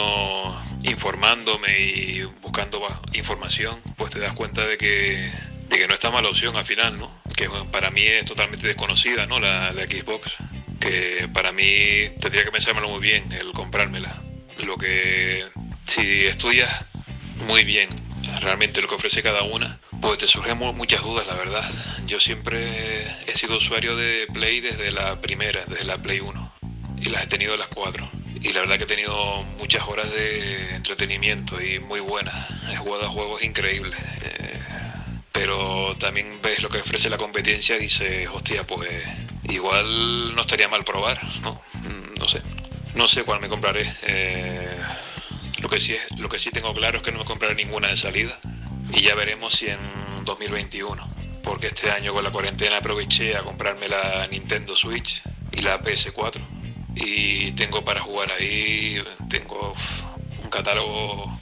informándome 0.84 1.80
y 1.80 2.24
buscando 2.42 2.82
información, 3.14 3.80
pues 3.98 4.14
te 4.14 4.20
das 4.20 4.34
cuenta 4.34 4.66
de 4.66 4.78
que, 4.78 5.30
de 5.70 5.78
que 5.78 5.88
no 5.88 5.94
está 5.94 6.10
mala 6.12 6.30
opción 6.30 6.56
al 6.56 6.66
final, 6.66 6.98
¿no? 6.98 7.12
Que 7.36 7.50
para 7.72 7.92
mí 7.92 8.02
es 8.02 8.26
totalmente 8.26 8.68
desconocida, 8.68 9.28
¿no? 9.28 9.40
La, 9.40 9.72
la 9.74 9.84
Xbox. 9.84 10.36
Que 10.80 11.28
para 11.34 11.52
mí 11.52 11.66
tendría 12.20 12.44
que 12.44 12.52
pensármelo 12.52 12.90
muy 12.90 13.00
bien 13.00 13.32
el 13.32 13.52
comprármela. 13.52 14.14
Lo 14.64 14.78
que 14.78 15.44
si 15.86 16.25
estudias 16.25 16.86
muy 17.48 17.63
bien 17.63 17.89
realmente 18.42 18.82
lo 18.82 18.88
que 18.88 18.96
ofrece 18.96 19.24
cada 19.24 19.44
una, 19.44 19.80
pues 20.01 20.18
te 20.18 20.27
surgen 20.27 20.58
muchas 20.58 21.01
dudas, 21.01 21.27
la 21.27 21.36
verdad. 21.36 21.63
Yo 22.06 22.20
siempre 22.20 23.01
he 23.27 23.36
sido 23.36 23.58
usuario 23.58 23.96
de 23.96 24.27
Play 24.34 24.62
desde 24.62 24.92
la 24.92 25.20
primera, 25.22 25.63
desde 25.68 25.86
la 25.86 25.98
Play 25.98 26.20
1, 26.20 26.54
y 27.01 27.10
las 27.10 27.24
he 27.24 27.27
tenido 27.27 27.56
las 27.58 27.68
cuatro. 27.70 28.10
Y 28.42 28.50
la 28.50 28.62
verdad 28.62 28.77
que 28.77 28.84
he 28.84 28.88
tenido 28.88 29.44
muchas 29.58 29.88
horas 29.88 30.12
de 30.12 30.75
entretenimiento 30.75 31.60
y 31.62 31.80
muy 31.80 32.00
buenas. 32.00 32.36
He 32.72 32.75
jugado 32.75 33.10
juegos 33.10 33.44
increíbles. 33.44 34.00
Eh, 34.22 34.60
pero 35.32 35.96
también 35.98 36.39
ves 36.42 36.62
lo 36.62 36.70
que 36.70 36.77
ofrece 36.77 37.10
la 37.10 37.18
competencia 37.18 37.75
y 37.75 37.82
dices, 37.82 38.30
hostia, 38.32 38.65
pues 38.65 38.89
igual 39.50 40.36
no 40.36 40.42
estaría 40.42 40.68
mal 40.68 40.84
probar, 40.84 41.20
¿no? 41.42 41.54
Mm, 41.74 42.20
no 42.20 42.27
sé. 42.27 42.42
No 42.94 43.08
sé 43.08 43.24
cuál 43.24 43.42
me 43.42 43.50
compraré. 43.50 43.84
Eh, 44.04 44.75
lo 45.66 45.70
que, 45.70 45.80
sí 45.80 45.94
es, 45.94 46.20
lo 46.20 46.30
que 46.30 46.38
sí 46.38 46.52
tengo 46.52 46.76
claro 46.76 46.98
es 46.98 47.04
que 47.04 47.12
no 47.12 47.18
me 47.18 47.26
compraré 47.26 47.56
ninguna 47.56 47.88
de 47.88 47.96
salida 47.96 48.38
y 48.94 49.02
ya 49.02 49.16
veremos 49.16 49.52
si 49.52 49.66
en 49.66 49.80
2021, 50.24 51.04
porque 51.42 51.66
este 51.66 51.90
año 51.90 52.14
con 52.14 52.24
la 52.24 52.30
cuarentena 52.30 52.78
aproveché 52.78 53.36
a 53.36 53.42
comprarme 53.42 53.90
la 53.90 54.28
Nintendo 54.28 54.76
Switch 54.76 55.24
y 55.52 55.64
la 55.64 55.82
PS4 55.82 56.40
y 56.94 57.51
tengo 57.54 57.84
para 57.84 58.00
jugar 58.00 58.32
ahí, 58.34 59.04
tengo 59.28 59.74
un 60.44 60.50
catálogo 60.51 61.36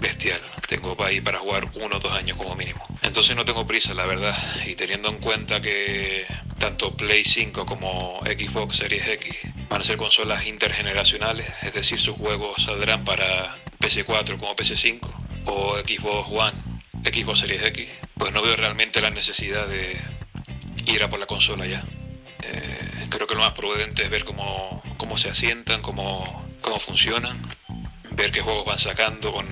bestial. 0.00 0.40
Tengo 0.66 0.96
ahí 1.04 1.20
para 1.20 1.40
jugar 1.40 1.70
uno 1.82 1.96
o 1.96 1.98
dos 1.98 2.12
años 2.12 2.38
como 2.38 2.54
mínimo. 2.54 2.82
Entonces 3.02 3.36
no 3.36 3.44
tengo 3.44 3.66
prisa, 3.66 3.92
la 3.92 4.06
verdad. 4.06 4.34
Y 4.66 4.74
teniendo 4.74 5.10
en 5.10 5.18
cuenta 5.18 5.60
que 5.60 6.24
tanto 6.58 6.96
Play 6.96 7.24
5 7.24 7.66
como 7.66 8.20
Xbox 8.24 8.76
Series 8.76 9.06
X 9.06 9.36
van 9.70 9.80
a 9.80 9.84
ser 9.84 9.96
consolas 9.96 10.46
intergeneracionales, 10.46 11.46
es 11.62 11.72
decir, 11.72 11.98
sus 11.98 12.16
juegos 12.16 12.64
saldrán 12.64 13.04
para 13.04 13.56
PS4 13.78 14.36
como 14.36 14.54
PS5 14.56 14.98
o 15.46 15.76
Xbox 15.78 16.28
One, 16.28 16.52
Xbox 17.04 17.38
Series 17.38 17.62
X, 17.62 17.88
pues 18.18 18.32
no 18.32 18.42
veo 18.42 18.56
realmente 18.56 19.00
la 19.00 19.10
necesidad 19.10 19.66
de 19.68 19.96
ir 20.86 21.02
a 21.04 21.08
por 21.08 21.20
la 21.20 21.26
consola 21.26 21.66
ya. 21.66 21.84
Eh, 22.42 23.06
creo 23.10 23.28
que 23.28 23.34
lo 23.34 23.40
más 23.40 23.52
prudente 23.52 24.02
es 24.02 24.10
ver 24.10 24.24
cómo, 24.24 24.82
cómo 24.96 25.16
se 25.16 25.30
asientan, 25.30 25.82
cómo, 25.82 26.50
cómo 26.62 26.80
funcionan, 26.80 27.40
ver 28.10 28.32
qué 28.32 28.40
juegos 28.40 28.66
van 28.66 28.78
sacando 28.78 29.32
con 29.32 29.46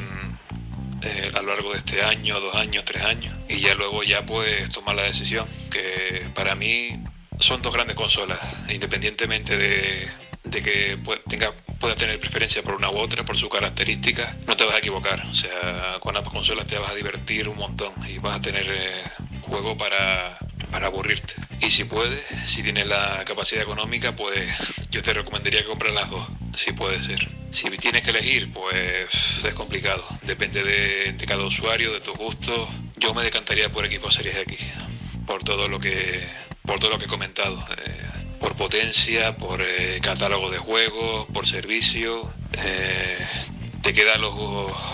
eh, 1.03 1.31
a 1.33 1.43
lo 1.43 1.55
largo 1.55 1.71
de 1.71 1.79
este 1.79 2.03
año, 2.03 2.41
dos 2.41 2.57
años, 2.57 2.85
tres 2.85 3.05
años, 3.05 3.33
y 3.49 3.59
ya 3.61 3.77
luego 3.77 4.03
ya 4.03 4.27
pues 4.27 4.69
tomar 4.71 4.97
la 4.97 5.05
decisión, 5.05 5.47
que 5.71 6.29
para 6.35 6.57
mí 6.57 6.91
son 7.39 7.63
dos 7.63 7.73
grandes 7.73 7.97
consolas, 7.97 8.39
independientemente 8.69 9.57
de, 9.57 10.09
que 10.51 10.99
tenga, 11.29 11.53
pueda 11.79 11.95
tener 11.95 12.19
preferencia 12.19 12.63
por 12.63 12.75
una 12.75 12.91
u 12.91 12.99
otra, 12.99 13.25
por 13.25 13.37
sus 13.37 13.51
características, 13.51 14.35
no 14.47 14.57
te 14.57 14.65
vas 14.65 14.75
a 14.75 14.79
equivocar, 14.79 15.21
o 15.21 15.35
sea, 15.35 15.99
con 16.01 16.17
ambas 16.17 16.33
consolas 16.33 16.67
te 16.67 16.79
vas 16.79 16.91
a 16.91 16.95
divertir 16.95 17.49
un 17.49 17.57
montón 17.57 17.93
y 18.09 18.19
vas 18.19 18.37
a 18.37 18.41
tener 18.41 18.67
eh, 18.69 19.03
juego 19.43 19.77
para, 19.77 20.39
para 20.71 20.87
aburrirte. 20.87 21.35
Y 21.61 21.71
si 21.71 21.85
puedes, 21.85 22.21
si 22.47 22.63
tienes 22.63 22.87
la 22.87 23.25
capacidad 23.25 23.63
económica, 23.63 24.15
pues 24.15 24.87
yo 24.91 25.03
te 25.03 25.13
recomendaría 25.13 25.63
que 25.63 25.69
compres 25.69 25.95
las 25.95 26.09
dos, 26.11 26.27
si 26.55 26.73
puede 26.73 27.03
ser. 27.03 27.29
Si 27.51 27.69
tienes 27.71 28.03
que 28.03 28.11
elegir, 28.11 28.53
pues 28.53 29.43
es 29.45 29.55
complicado. 29.55 30.05
Depende 30.23 30.63
de, 30.63 31.17
cada 31.27 31.45
usuario, 31.45 31.93
de 31.93 32.01
tus 32.01 32.17
gustos. 32.17 32.69
Yo 32.97 33.15
me 33.15 33.23
decantaría 33.23 33.71
por 33.71 33.85
equipo 33.85 34.11
Series 34.11 34.37
X, 34.37 34.67
por 35.27 35.43
todo 35.43 35.69
lo 35.69 35.79
que, 35.79 36.27
por 36.69 36.79
todo 36.79 36.91
lo 36.91 36.99
que 36.99 37.07
he 37.07 37.09
comentado. 37.09 37.59
Eh, 37.79 38.37
por 38.39 38.55
potencia, 38.55 39.37
por 39.39 39.63
eh, 39.63 39.99
catálogo 40.03 40.51
de 40.51 40.59
juegos, 40.59 41.27
por 41.33 41.47
servicio. 41.47 42.31
Eh, 42.53 43.27
te 43.83 43.95
quedan 43.95 44.21
los, 44.21 44.35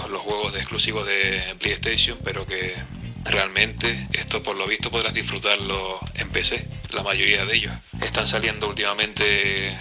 los 0.09 0.23
juegos 0.23 0.53
de 0.53 0.61
exclusivos 0.61 1.05
de 1.05 1.57
PlayStation, 1.59 2.17
pero 2.23 2.47
que 2.47 2.75
realmente 3.25 4.09
esto 4.13 4.41
por 4.43 4.57
lo 4.57 4.69
visto 4.69 4.89
podrás 4.91 5.13
disfrutarlo 5.13 5.99
en 6.15 6.31
PC, 6.31 6.65
la 6.93 7.03
mayoría 7.03 7.45
de 7.45 7.57
ellos. 7.57 7.75
Están 8.01 8.29
saliendo 8.29 8.69
últimamente 8.69 9.77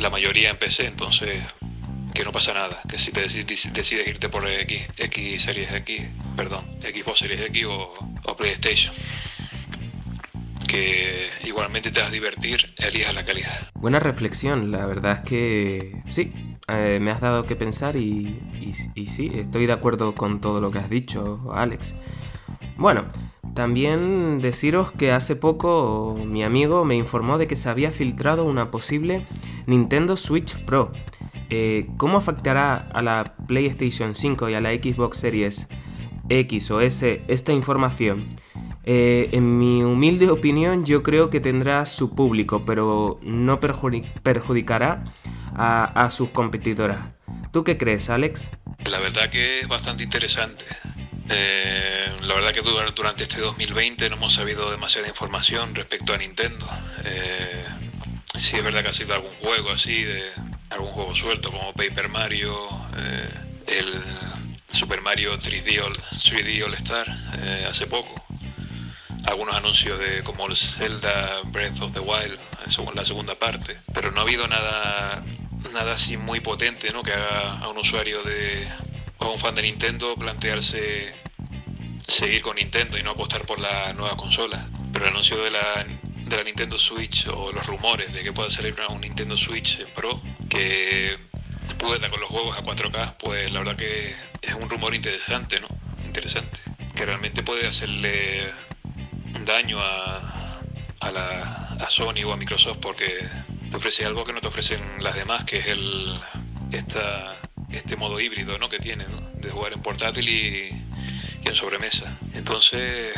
la 0.00 0.10
mayoría 0.10 0.50
en 0.50 0.56
PC, 0.56 0.86
entonces 0.86 1.40
que 2.14 2.24
no 2.24 2.32
pasa 2.32 2.52
nada, 2.52 2.80
que 2.88 2.98
si 2.98 3.12
te 3.12 3.20
decides, 3.20 4.08
irte 4.08 4.28
por 4.28 4.48
X, 4.48 4.88
X 4.96 5.42
Series 5.42 5.70
X, 5.70 6.02
perdón, 6.34 6.64
Xbox 6.80 7.18
Series 7.20 7.42
X 7.42 7.64
o, 7.66 7.92
o 8.24 8.36
PlayStation 8.36 8.92
que 10.66 11.28
igualmente 11.44 11.90
te 11.90 12.00
vas 12.00 12.08
a 12.08 12.12
divertir, 12.12 12.74
elijas 12.78 13.14
la 13.14 13.24
calidad. 13.24 13.50
Buena 13.74 13.98
reflexión, 13.98 14.70
la 14.70 14.86
verdad 14.86 15.12
es 15.12 15.20
que 15.20 16.02
sí, 16.08 16.32
eh, 16.68 16.98
me 17.00 17.10
has 17.10 17.20
dado 17.20 17.44
que 17.46 17.56
pensar 17.56 17.96
y, 17.96 18.40
y, 18.94 19.06
sí, 19.06 19.30
estoy 19.34 19.66
de 19.66 19.72
acuerdo 19.72 20.14
con 20.14 20.40
todo 20.40 20.60
lo 20.60 20.70
que 20.70 20.78
has 20.78 20.90
dicho, 20.90 21.52
Alex. 21.52 21.94
Bueno, 22.76 23.06
también 23.54 24.40
deciros 24.40 24.92
que 24.92 25.12
hace 25.12 25.36
poco 25.36 26.18
mi 26.26 26.44
amigo 26.44 26.84
me 26.84 26.96
informó 26.96 27.38
de 27.38 27.46
que 27.46 27.56
se 27.56 27.68
había 27.68 27.90
filtrado 27.90 28.44
una 28.44 28.70
posible 28.70 29.26
Nintendo 29.66 30.16
Switch 30.16 30.62
Pro. 30.64 30.92
Eh, 31.48 31.88
¿Cómo 31.96 32.18
afectará 32.18 32.88
a 32.92 33.02
la 33.02 33.36
PlayStation 33.46 34.14
5 34.14 34.48
y 34.48 34.54
a 34.54 34.60
la 34.60 34.70
Xbox 34.70 35.18
Series 35.18 35.68
X 36.28 36.70
o 36.70 36.80
S 36.80 37.22
esta 37.28 37.52
información? 37.52 38.28
Eh, 38.84 39.30
en 39.32 39.58
mi 39.58 39.82
humilde 39.82 40.30
opinión 40.30 40.84
yo 40.84 41.02
creo 41.02 41.28
que 41.28 41.40
tendrá 41.40 41.84
su 41.86 42.14
público, 42.14 42.64
pero 42.64 43.18
no 43.22 43.58
perjudicará 43.58 45.04
a, 45.56 46.08
sus 46.10 46.30
competidoras. 46.30 46.98
¿Tú 47.52 47.64
qué 47.64 47.76
crees, 47.76 48.10
Alex? 48.10 48.50
La 48.84 48.98
verdad 49.00 49.28
que 49.30 49.60
es 49.60 49.68
bastante 49.68 50.04
interesante. 50.04 50.64
Eh, 51.28 52.06
la 52.22 52.34
verdad 52.34 52.52
que 52.52 52.60
durante 52.60 53.24
este 53.24 53.40
2020 53.40 54.08
no 54.10 54.16
hemos 54.16 54.34
sabido 54.34 54.70
demasiada 54.70 55.08
información 55.08 55.74
respecto 55.74 56.12
a 56.12 56.18
Nintendo. 56.18 56.68
Eh, 57.04 57.64
sí 58.34 58.56
es 58.56 58.62
verdad 58.62 58.82
que 58.82 58.90
ha 58.90 58.92
sido 58.92 59.14
algún 59.14 59.32
juego 59.40 59.70
así, 59.70 60.04
de 60.04 60.22
algún 60.70 60.88
juego 60.88 61.14
suelto 61.14 61.50
como 61.50 61.72
Paper 61.72 62.08
Mario, 62.08 62.56
eh, 62.96 63.30
el 63.66 63.94
Super 64.76 65.00
Mario 65.00 65.38
3D 65.38 65.80
All, 65.82 65.96
3D 65.96 66.62
All 66.62 66.74
Star 66.74 67.06
eh, 67.38 67.66
hace 67.66 67.86
poco. 67.86 68.14
Algunos 69.24 69.56
anuncios 69.56 69.98
de 69.98 70.22
como 70.22 70.46
el 70.46 70.54
Zelda 70.54 71.40
Breath 71.44 71.80
of 71.80 71.92
the 71.92 72.00
Wild, 72.00 72.38
según 72.68 72.94
la 72.94 73.02
segunda 73.02 73.34
parte. 73.34 73.74
Pero 73.94 74.10
no 74.10 74.20
ha 74.20 74.22
habido 74.24 74.46
nada 74.48 75.24
nada 75.72 75.94
así 75.94 76.18
muy 76.18 76.40
potente, 76.40 76.92
¿no? 76.92 77.02
Que 77.02 77.12
haga 77.12 77.58
a 77.60 77.68
un 77.68 77.78
usuario 77.78 78.22
de 78.22 78.68
o 79.16 79.24
a 79.24 79.30
un 79.30 79.38
fan 79.38 79.54
de 79.54 79.62
Nintendo 79.62 80.14
plantearse 80.14 81.10
seguir 82.06 82.42
con 82.42 82.56
Nintendo 82.56 82.98
y 82.98 83.02
no 83.02 83.12
apostar 83.12 83.46
por 83.46 83.58
la 83.58 83.94
nueva 83.94 84.14
consola. 84.18 84.62
Pero 84.92 85.06
el 85.06 85.12
anuncio 85.12 85.42
de 85.42 85.52
la, 85.52 85.86
de 86.22 86.36
la 86.36 86.44
Nintendo 86.44 86.76
Switch 86.76 87.28
o 87.28 87.50
los 87.50 87.66
rumores 87.66 88.12
de 88.12 88.22
que 88.22 88.34
pueda 88.34 88.50
salir 88.50 88.76
un 88.90 89.00
Nintendo 89.00 89.38
Switch 89.38 89.86
Pro 89.94 90.20
que 90.50 91.16
pueda 91.78 92.08
con 92.10 92.20
los 92.20 92.28
juegos 92.28 92.56
a 92.56 92.62
4K, 92.62 93.16
pues 93.18 93.50
la 93.52 93.60
verdad 93.60 93.76
que 93.76 94.14
es 94.42 94.54
un 94.54 94.68
rumor 94.68 94.94
interesante, 94.94 95.60
¿no? 95.60 95.68
Interesante. 96.04 96.60
Que 96.94 97.06
realmente 97.06 97.42
puede 97.42 97.66
hacerle 97.66 98.52
daño 99.44 99.78
a, 99.80 100.60
a, 101.00 101.10
la, 101.10 101.86
Sony 101.88 102.24
o 102.24 102.32
a 102.32 102.36
Microsoft 102.36 102.78
porque 102.78 103.06
te 103.70 103.76
ofrece 103.76 104.04
algo 104.04 104.24
que 104.24 104.32
no 104.32 104.40
te 104.40 104.48
ofrecen 104.48 104.80
las 105.00 105.14
demás, 105.14 105.44
que 105.44 105.58
es 105.58 105.66
el 105.68 106.20
esta, 106.72 107.36
este 107.70 107.96
modo 107.96 108.18
híbrido 108.18 108.58
¿no? 108.58 108.68
que 108.68 108.78
tiene, 108.78 109.04
¿no? 109.04 109.20
de 109.34 109.50
jugar 109.50 109.72
en 109.72 109.82
portátil 109.82 110.28
y, 110.28 110.68
y 111.44 111.48
en 111.48 111.54
sobremesa. 111.54 112.18
Entonces, 112.34 113.14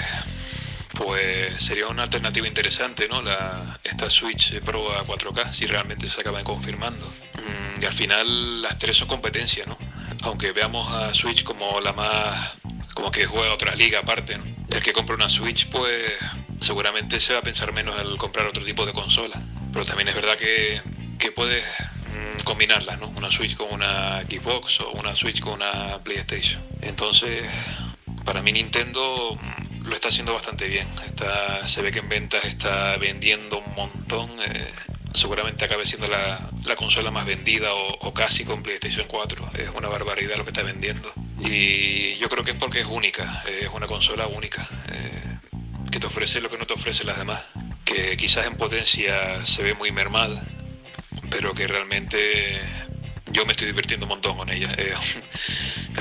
pues 0.99 1.63
sería 1.63 1.87
una 1.87 2.03
alternativa 2.03 2.47
interesante, 2.47 3.09
¿no? 3.09 3.23
La, 3.23 3.79
esta 3.85 4.11
Switch 4.11 4.61
Pro 4.61 4.93
a 4.93 5.07
4K, 5.07 5.53
si 5.53 5.67
realmente 5.67 6.07
se 6.07 6.21
acaban 6.21 6.45
confirmando. 6.45 7.07
Y 7.81 7.85
al 7.85 7.93
final 7.93 8.63
las 8.63 8.79
tres 8.79 8.97
son 8.97 9.09
competencia, 9.09 9.65
¿no? 9.67 9.79
Aunque 10.23 10.53
veamos 10.53 10.93
a 10.95 11.15
Switch 11.15 11.45
como 11.45 11.81
la 11.81 11.93
más, 11.93 12.53
como 12.95 13.11
que 13.11 13.27
juega 13.27 13.53
otra 13.53 13.75
liga 13.75 14.01
aparte, 14.01 14.37
¿no? 14.37 14.45
El 14.71 14.83
que 14.83 14.93
compra 14.93 15.15
una 15.15 15.29
Switch, 15.29 15.69
pues 15.69 16.13
seguramente 16.61 17.21
se 17.21 17.33
va 17.33 17.39
a 17.39 17.43
pensar 17.43 17.73
menos 17.73 17.97
al 17.99 18.17
comprar 18.17 18.47
otro 18.47 18.65
tipo 18.65 18.85
de 18.85 18.93
consola. 18.93 19.41
Pero 19.73 19.85
también 19.85 20.09
es 20.09 20.15
verdad 20.15 20.37
que, 20.37 20.81
que 21.19 21.31
puedes 21.31 21.65
mm, 21.65 22.43
combinarlas, 22.43 22.99
¿no? 22.99 23.09
Una 23.11 23.31
Switch 23.31 23.57
con 23.57 23.73
una 23.73 24.23
Xbox 24.23 24.81
o 24.81 24.91
una 24.93 25.15
Switch 25.15 25.41
con 25.41 25.55
una 25.55 25.99
PlayStation. 26.03 26.63
Entonces, 26.83 27.49
para 28.25 28.43
mí 28.43 28.53
Nintendo 28.53 29.35
mm, 29.35 29.87
lo 29.89 29.95
está 29.95 30.09
haciendo 30.09 30.35
bastante 30.35 30.67
bien. 30.69 30.87
Está, 31.07 31.67
se 31.67 31.83
ve 31.83 31.93
que 31.93 32.01
en 32.01 32.09
ventas 32.09 32.45
está 32.45 32.97
vendiendo 32.97 33.59
un 33.59 33.75
montón. 33.75 34.31
Eh, 34.41 34.73
seguramente 35.15 35.65
acabe 35.65 35.87
siendo 35.87 36.09
la, 36.09 36.51
la 36.67 36.75
consola 36.77 37.11
más 37.11 37.27
vendida 37.27 37.73
o, 37.73 37.99
o, 38.01 38.15
casi 38.15 38.45
con 38.45 38.63
PlayStation 38.63 39.07
4. 39.09 39.51
Es 39.55 39.71
una 39.75 39.89
barbaridad 39.89 40.37
lo 40.37 40.45
que 40.45 40.51
está 40.51 40.63
vendiendo. 40.63 41.11
Y 41.41 42.15
yo 42.17 42.29
creo 42.29 42.45
que 42.45 42.53
es 42.53 42.57
porque 42.57 42.81
es 42.81 42.87
única, 42.87 43.43
es 43.47 43.69
una 43.73 43.87
consola 43.87 44.27
única. 44.27 44.67
Eh, 44.93 45.39
que 45.91 46.01
te 46.01 46.07
ofrece 46.07 46.41
lo 46.41 46.51
que 46.51 46.59
no 46.59 46.67
te 46.67 46.75
ofrece 46.75 47.05
las 47.05 47.19
demás. 47.19 47.45
Que 47.85 48.17
quizás 48.17 48.47
en 48.47 48.57
potencia 48.57 49.45
se 49.45 49.63
ve 49.63 49.75
muy 49.75 49.93
mermada, 49.93 50.43
pero 51.31 51.55
que 51.55 51.67
realmente 51.67 52.19
yo 53.33 53.45
me 53.47 53.53
estoy 53.53 53.69
divirtiendo 53.69 54.07
un 54.07 54.11
montón 54.11 54.37
con 54.37 54.51
ella. 54.51 54.71
Es 54.75 55.21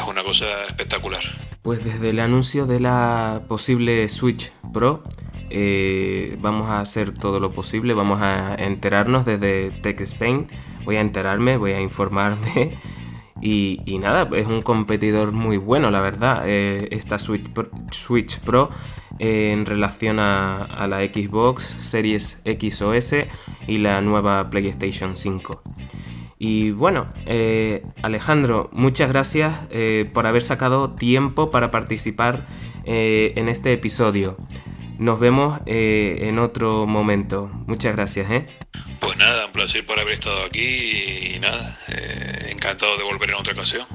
una 0.07 0.23
cosa 0.23 0.65
espectacular. 0.65 1.21
Pues 1.61 1.83
desde 1.83 2.11
el 2.11 2.19
anuncio 2.19 2.65
de 2.65 2.79
la 2.79 3.43
posible 3.47 4.07
Switch 4.09 4.51
Pro, 4.73 5.03
eh, 5.49 6.37
vamos 6.41 6.69
a 6.69 6.81
hacer 6.81 7.11
todo 7.11 7.39
lo 7.39 7.51
posible, 7.51 7.93
vamos 7.93 8.21
a 8.21 8.55
enterarnos 8.55 9.25
desde 9.25 9.71
Tech 9.71 9.99
Spain, 10.01 10.47
voy 10.83 10.97
a 10.97 11.01
enterarme, 11.01 11.57
voy 11.57 11.71
a 11.71 11.81
informarme 11.81 12.77
y, 13.41 13.97
nada, 14.01 14.29
es 14.35 14.47
un 14.47 14.61
competidor 14.61 15.31
muy 15.31 15.57
bueno 15.57 15.89
la 15.89 16.01
verdad, 16.01 16.43
eh, 16.45 16.89
esta 16.91 17.17
Switch 17.17 17.49
Pro, 17.49 17.69
Switch 17.91 18.39
Pro 18.41 18.69
eh, 19.19 19.51
en 19.53 19.65
relación 19.65 20.19
a, 20.19 20.85
la 20.89 20.99
Xbox 20.99 21.63
Series 21.63 22.41
X 22.43 22.81
o 22.81 22.93
S 22.93 23.27
y 23.67 23.77
la 23.77 24.01
nueva 24.01 24.49
PlayStation 24.49 25.15
5. 25.15 25.61
Y 26.39 26.69
bueno, 26.69 27.07
Alejandro, 28.03 28.69
muchas 28.71 29.09
gracias 29.09 29.55
por 30.13 30.27
haber 30.27 30.43
sacado 30.43 30.91
tiempo 30.91 31.49
para 31.49 31.71
participar 31.71 32.45
en 32.85 33.49
este 33.49 33.73
episodio. 33.73 34.37
Nos 34.97 35.19
vemos 35.19 35.61
en 35.65 36.39
otro 36.39 36.85
momento. 36.85 37.49
Muchas 37.67 37.95
gracias. 37.95 38.29
¿eh? 38.31 38.47
Pues 38.99 39.17
nada, 39.17 39.45
un 39.45 39.51
placer 39.51 39.85
por 39.85 39.99
haber 39.99 40.13
estado 40.13 40.43
aquí 40.45 41.35
y 41.35 41.39
nada, 41.39 41.77
encantado 42.49 42.97
de 42.97 43.03
volver 43.03 43.29
en 43.29 43.35
otra 43.35 43.53
ocasión. 43.53 43.85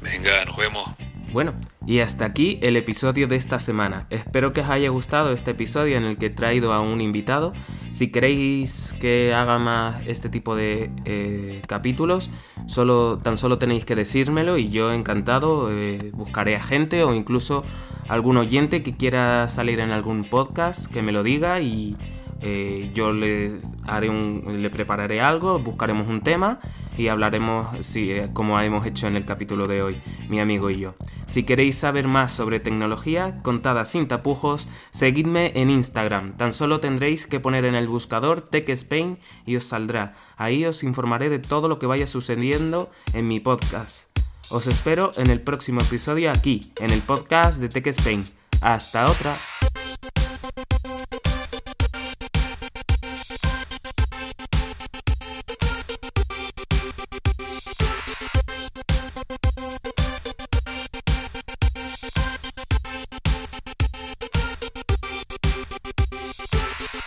Venga, 0.00 0.44
nos 0.44 0.56
vemos. 0.56 0.88
Bueno, 1.34 1.54
y 1.84 1.98
hasta 1.98 2.26
aquí 2.26 2.60
el 2.62 2.76
episodio 2.76 3.26
de 3.26 3.34
esta 3.34 3.58
semana. 3.58 4.06
Espero 4.08 4.52
que 4.52 4.60
os 4.60 4.68
haya 4.68 4.88
gustado 4.90 5.32
este 5.32 5.50
episodio 5.50 5.96
en 5.96 6.04
el 6.04 6.16
que 6.16 6.26
he 6.26 6.30
traído 6.30 6.72
a 6.72 6.80
un 6.80 7.00
invitado. 7.00 7.52
Si 7.90 8.12
queréis 8.12 8.94
que 9.00 9.34
haga 9.34 9.58
más 9.58 9.96
este 10.06 10.28
tipo 10.28 10.54
de 10.54 10.92
eh, 11.04 11.60
capítulos, 11.66 12.30
solo, 12.66 13.18
tan 13.18 13.36
solo 13.36 13.58
tenéis 13.58 13.84
que 13.84 13.96
decírmelo 13.96 14.58
y 14.58 14.68
yo 14.68 14.92
encantado 14.92 15.72
eh, 15.72 16.12
buscaré 16.12 16.54
a 16.54 16.62
gente 16.62 17.02
o 17.02 17.12
incluso 17.12 17.64
algún 18.06 18.36
oyente 18.36 18.84
que 18.84 18.96
quiera 18.96 19.48
salir 19.48 19.80
en 19.80 19.90
algún 19.90 20.30
podcast 20.30 20.86
que 20.86 21.02
me 21.02 21.10
lo 21.10 21.24
diga 21.24 21.58
y 21.58 21.96
eh, 22.46 22.90
yo 22.92 23.10
le, 23.10 23.52
haré 23.84 24.10
le 24.10 24.68
prepararé 24.68 25.22
algo, 25.22 25.58
buscaremos 25.58 26.08
un 26.08 26.20
tema 26.20 26.60
y 26.98 27.08
hablaremos 27.08 27.74
sí, 27.80 28.10
eh, 28.12 28.28
como 28.34 28.60
hemos 28.60 28.84
hecho 28.84 29.06
en 29.06 29.16
el 29.16 29.24
capítulo 29.24 29.66
de 29.66 29.80
hoy, 29.80 30.02
mi 30.28 30.40
amigo 30.40 30.68
y 30.68 30.78
yo. 30.78 30.94
Si 31.26 31.44
queréis 31.44 31.76
saber 31.76 32.06
más 32.06 32.32
sobre 32.32 32.60
tecnología, 32.60 33.40
contada 33.40 33.86
sin 33.86 34.08
tapujos, 34.08 34.68
seguidme 34.90 35.52
en 35.54 35.70
Instagram. 35.70 36.36
Tan 36.36 36.52
solo 36.52 36.80
tendréis 36.80 37.26
que 37.26 37.40
poner 37.40 37.64
en 37.64 37.74
el 37.74 37.88
buscador 37.88 38.42
Tech 38.42 38.68
Spain 38.68 39.18
y 39.46 39.56
os 39.56 39.64
saldrá. 39.64 40.12
Ahí 40.36 40.66
os 40.66 40.84
informaré 40.84 41.30
de 41.30 41.38
todo 41.38 41.66
lo 41.68 41.78
que 41.78 41.86
vaya 41.86 42.06
sucediendo 42.06 42.90
en 43.14 43.26
mi 43.26 43.40
podcast. 43.40 44.10
Os 44.50 44.66
espero 44.66 45.12
en 45.16 45.30
el 45.30 45.40
próximo 45.40 45.80
episodio 45.80 46.30
aquí, 46.30 46.60
en 46.78 46.90
el 46.90 47.00
podcast 47.00 47.58
de 47.58 47.70
Tech 47.70 47.86
Spain. 47.86 48.22
Hasta 48.60 49.10
otra. 49.10 49.32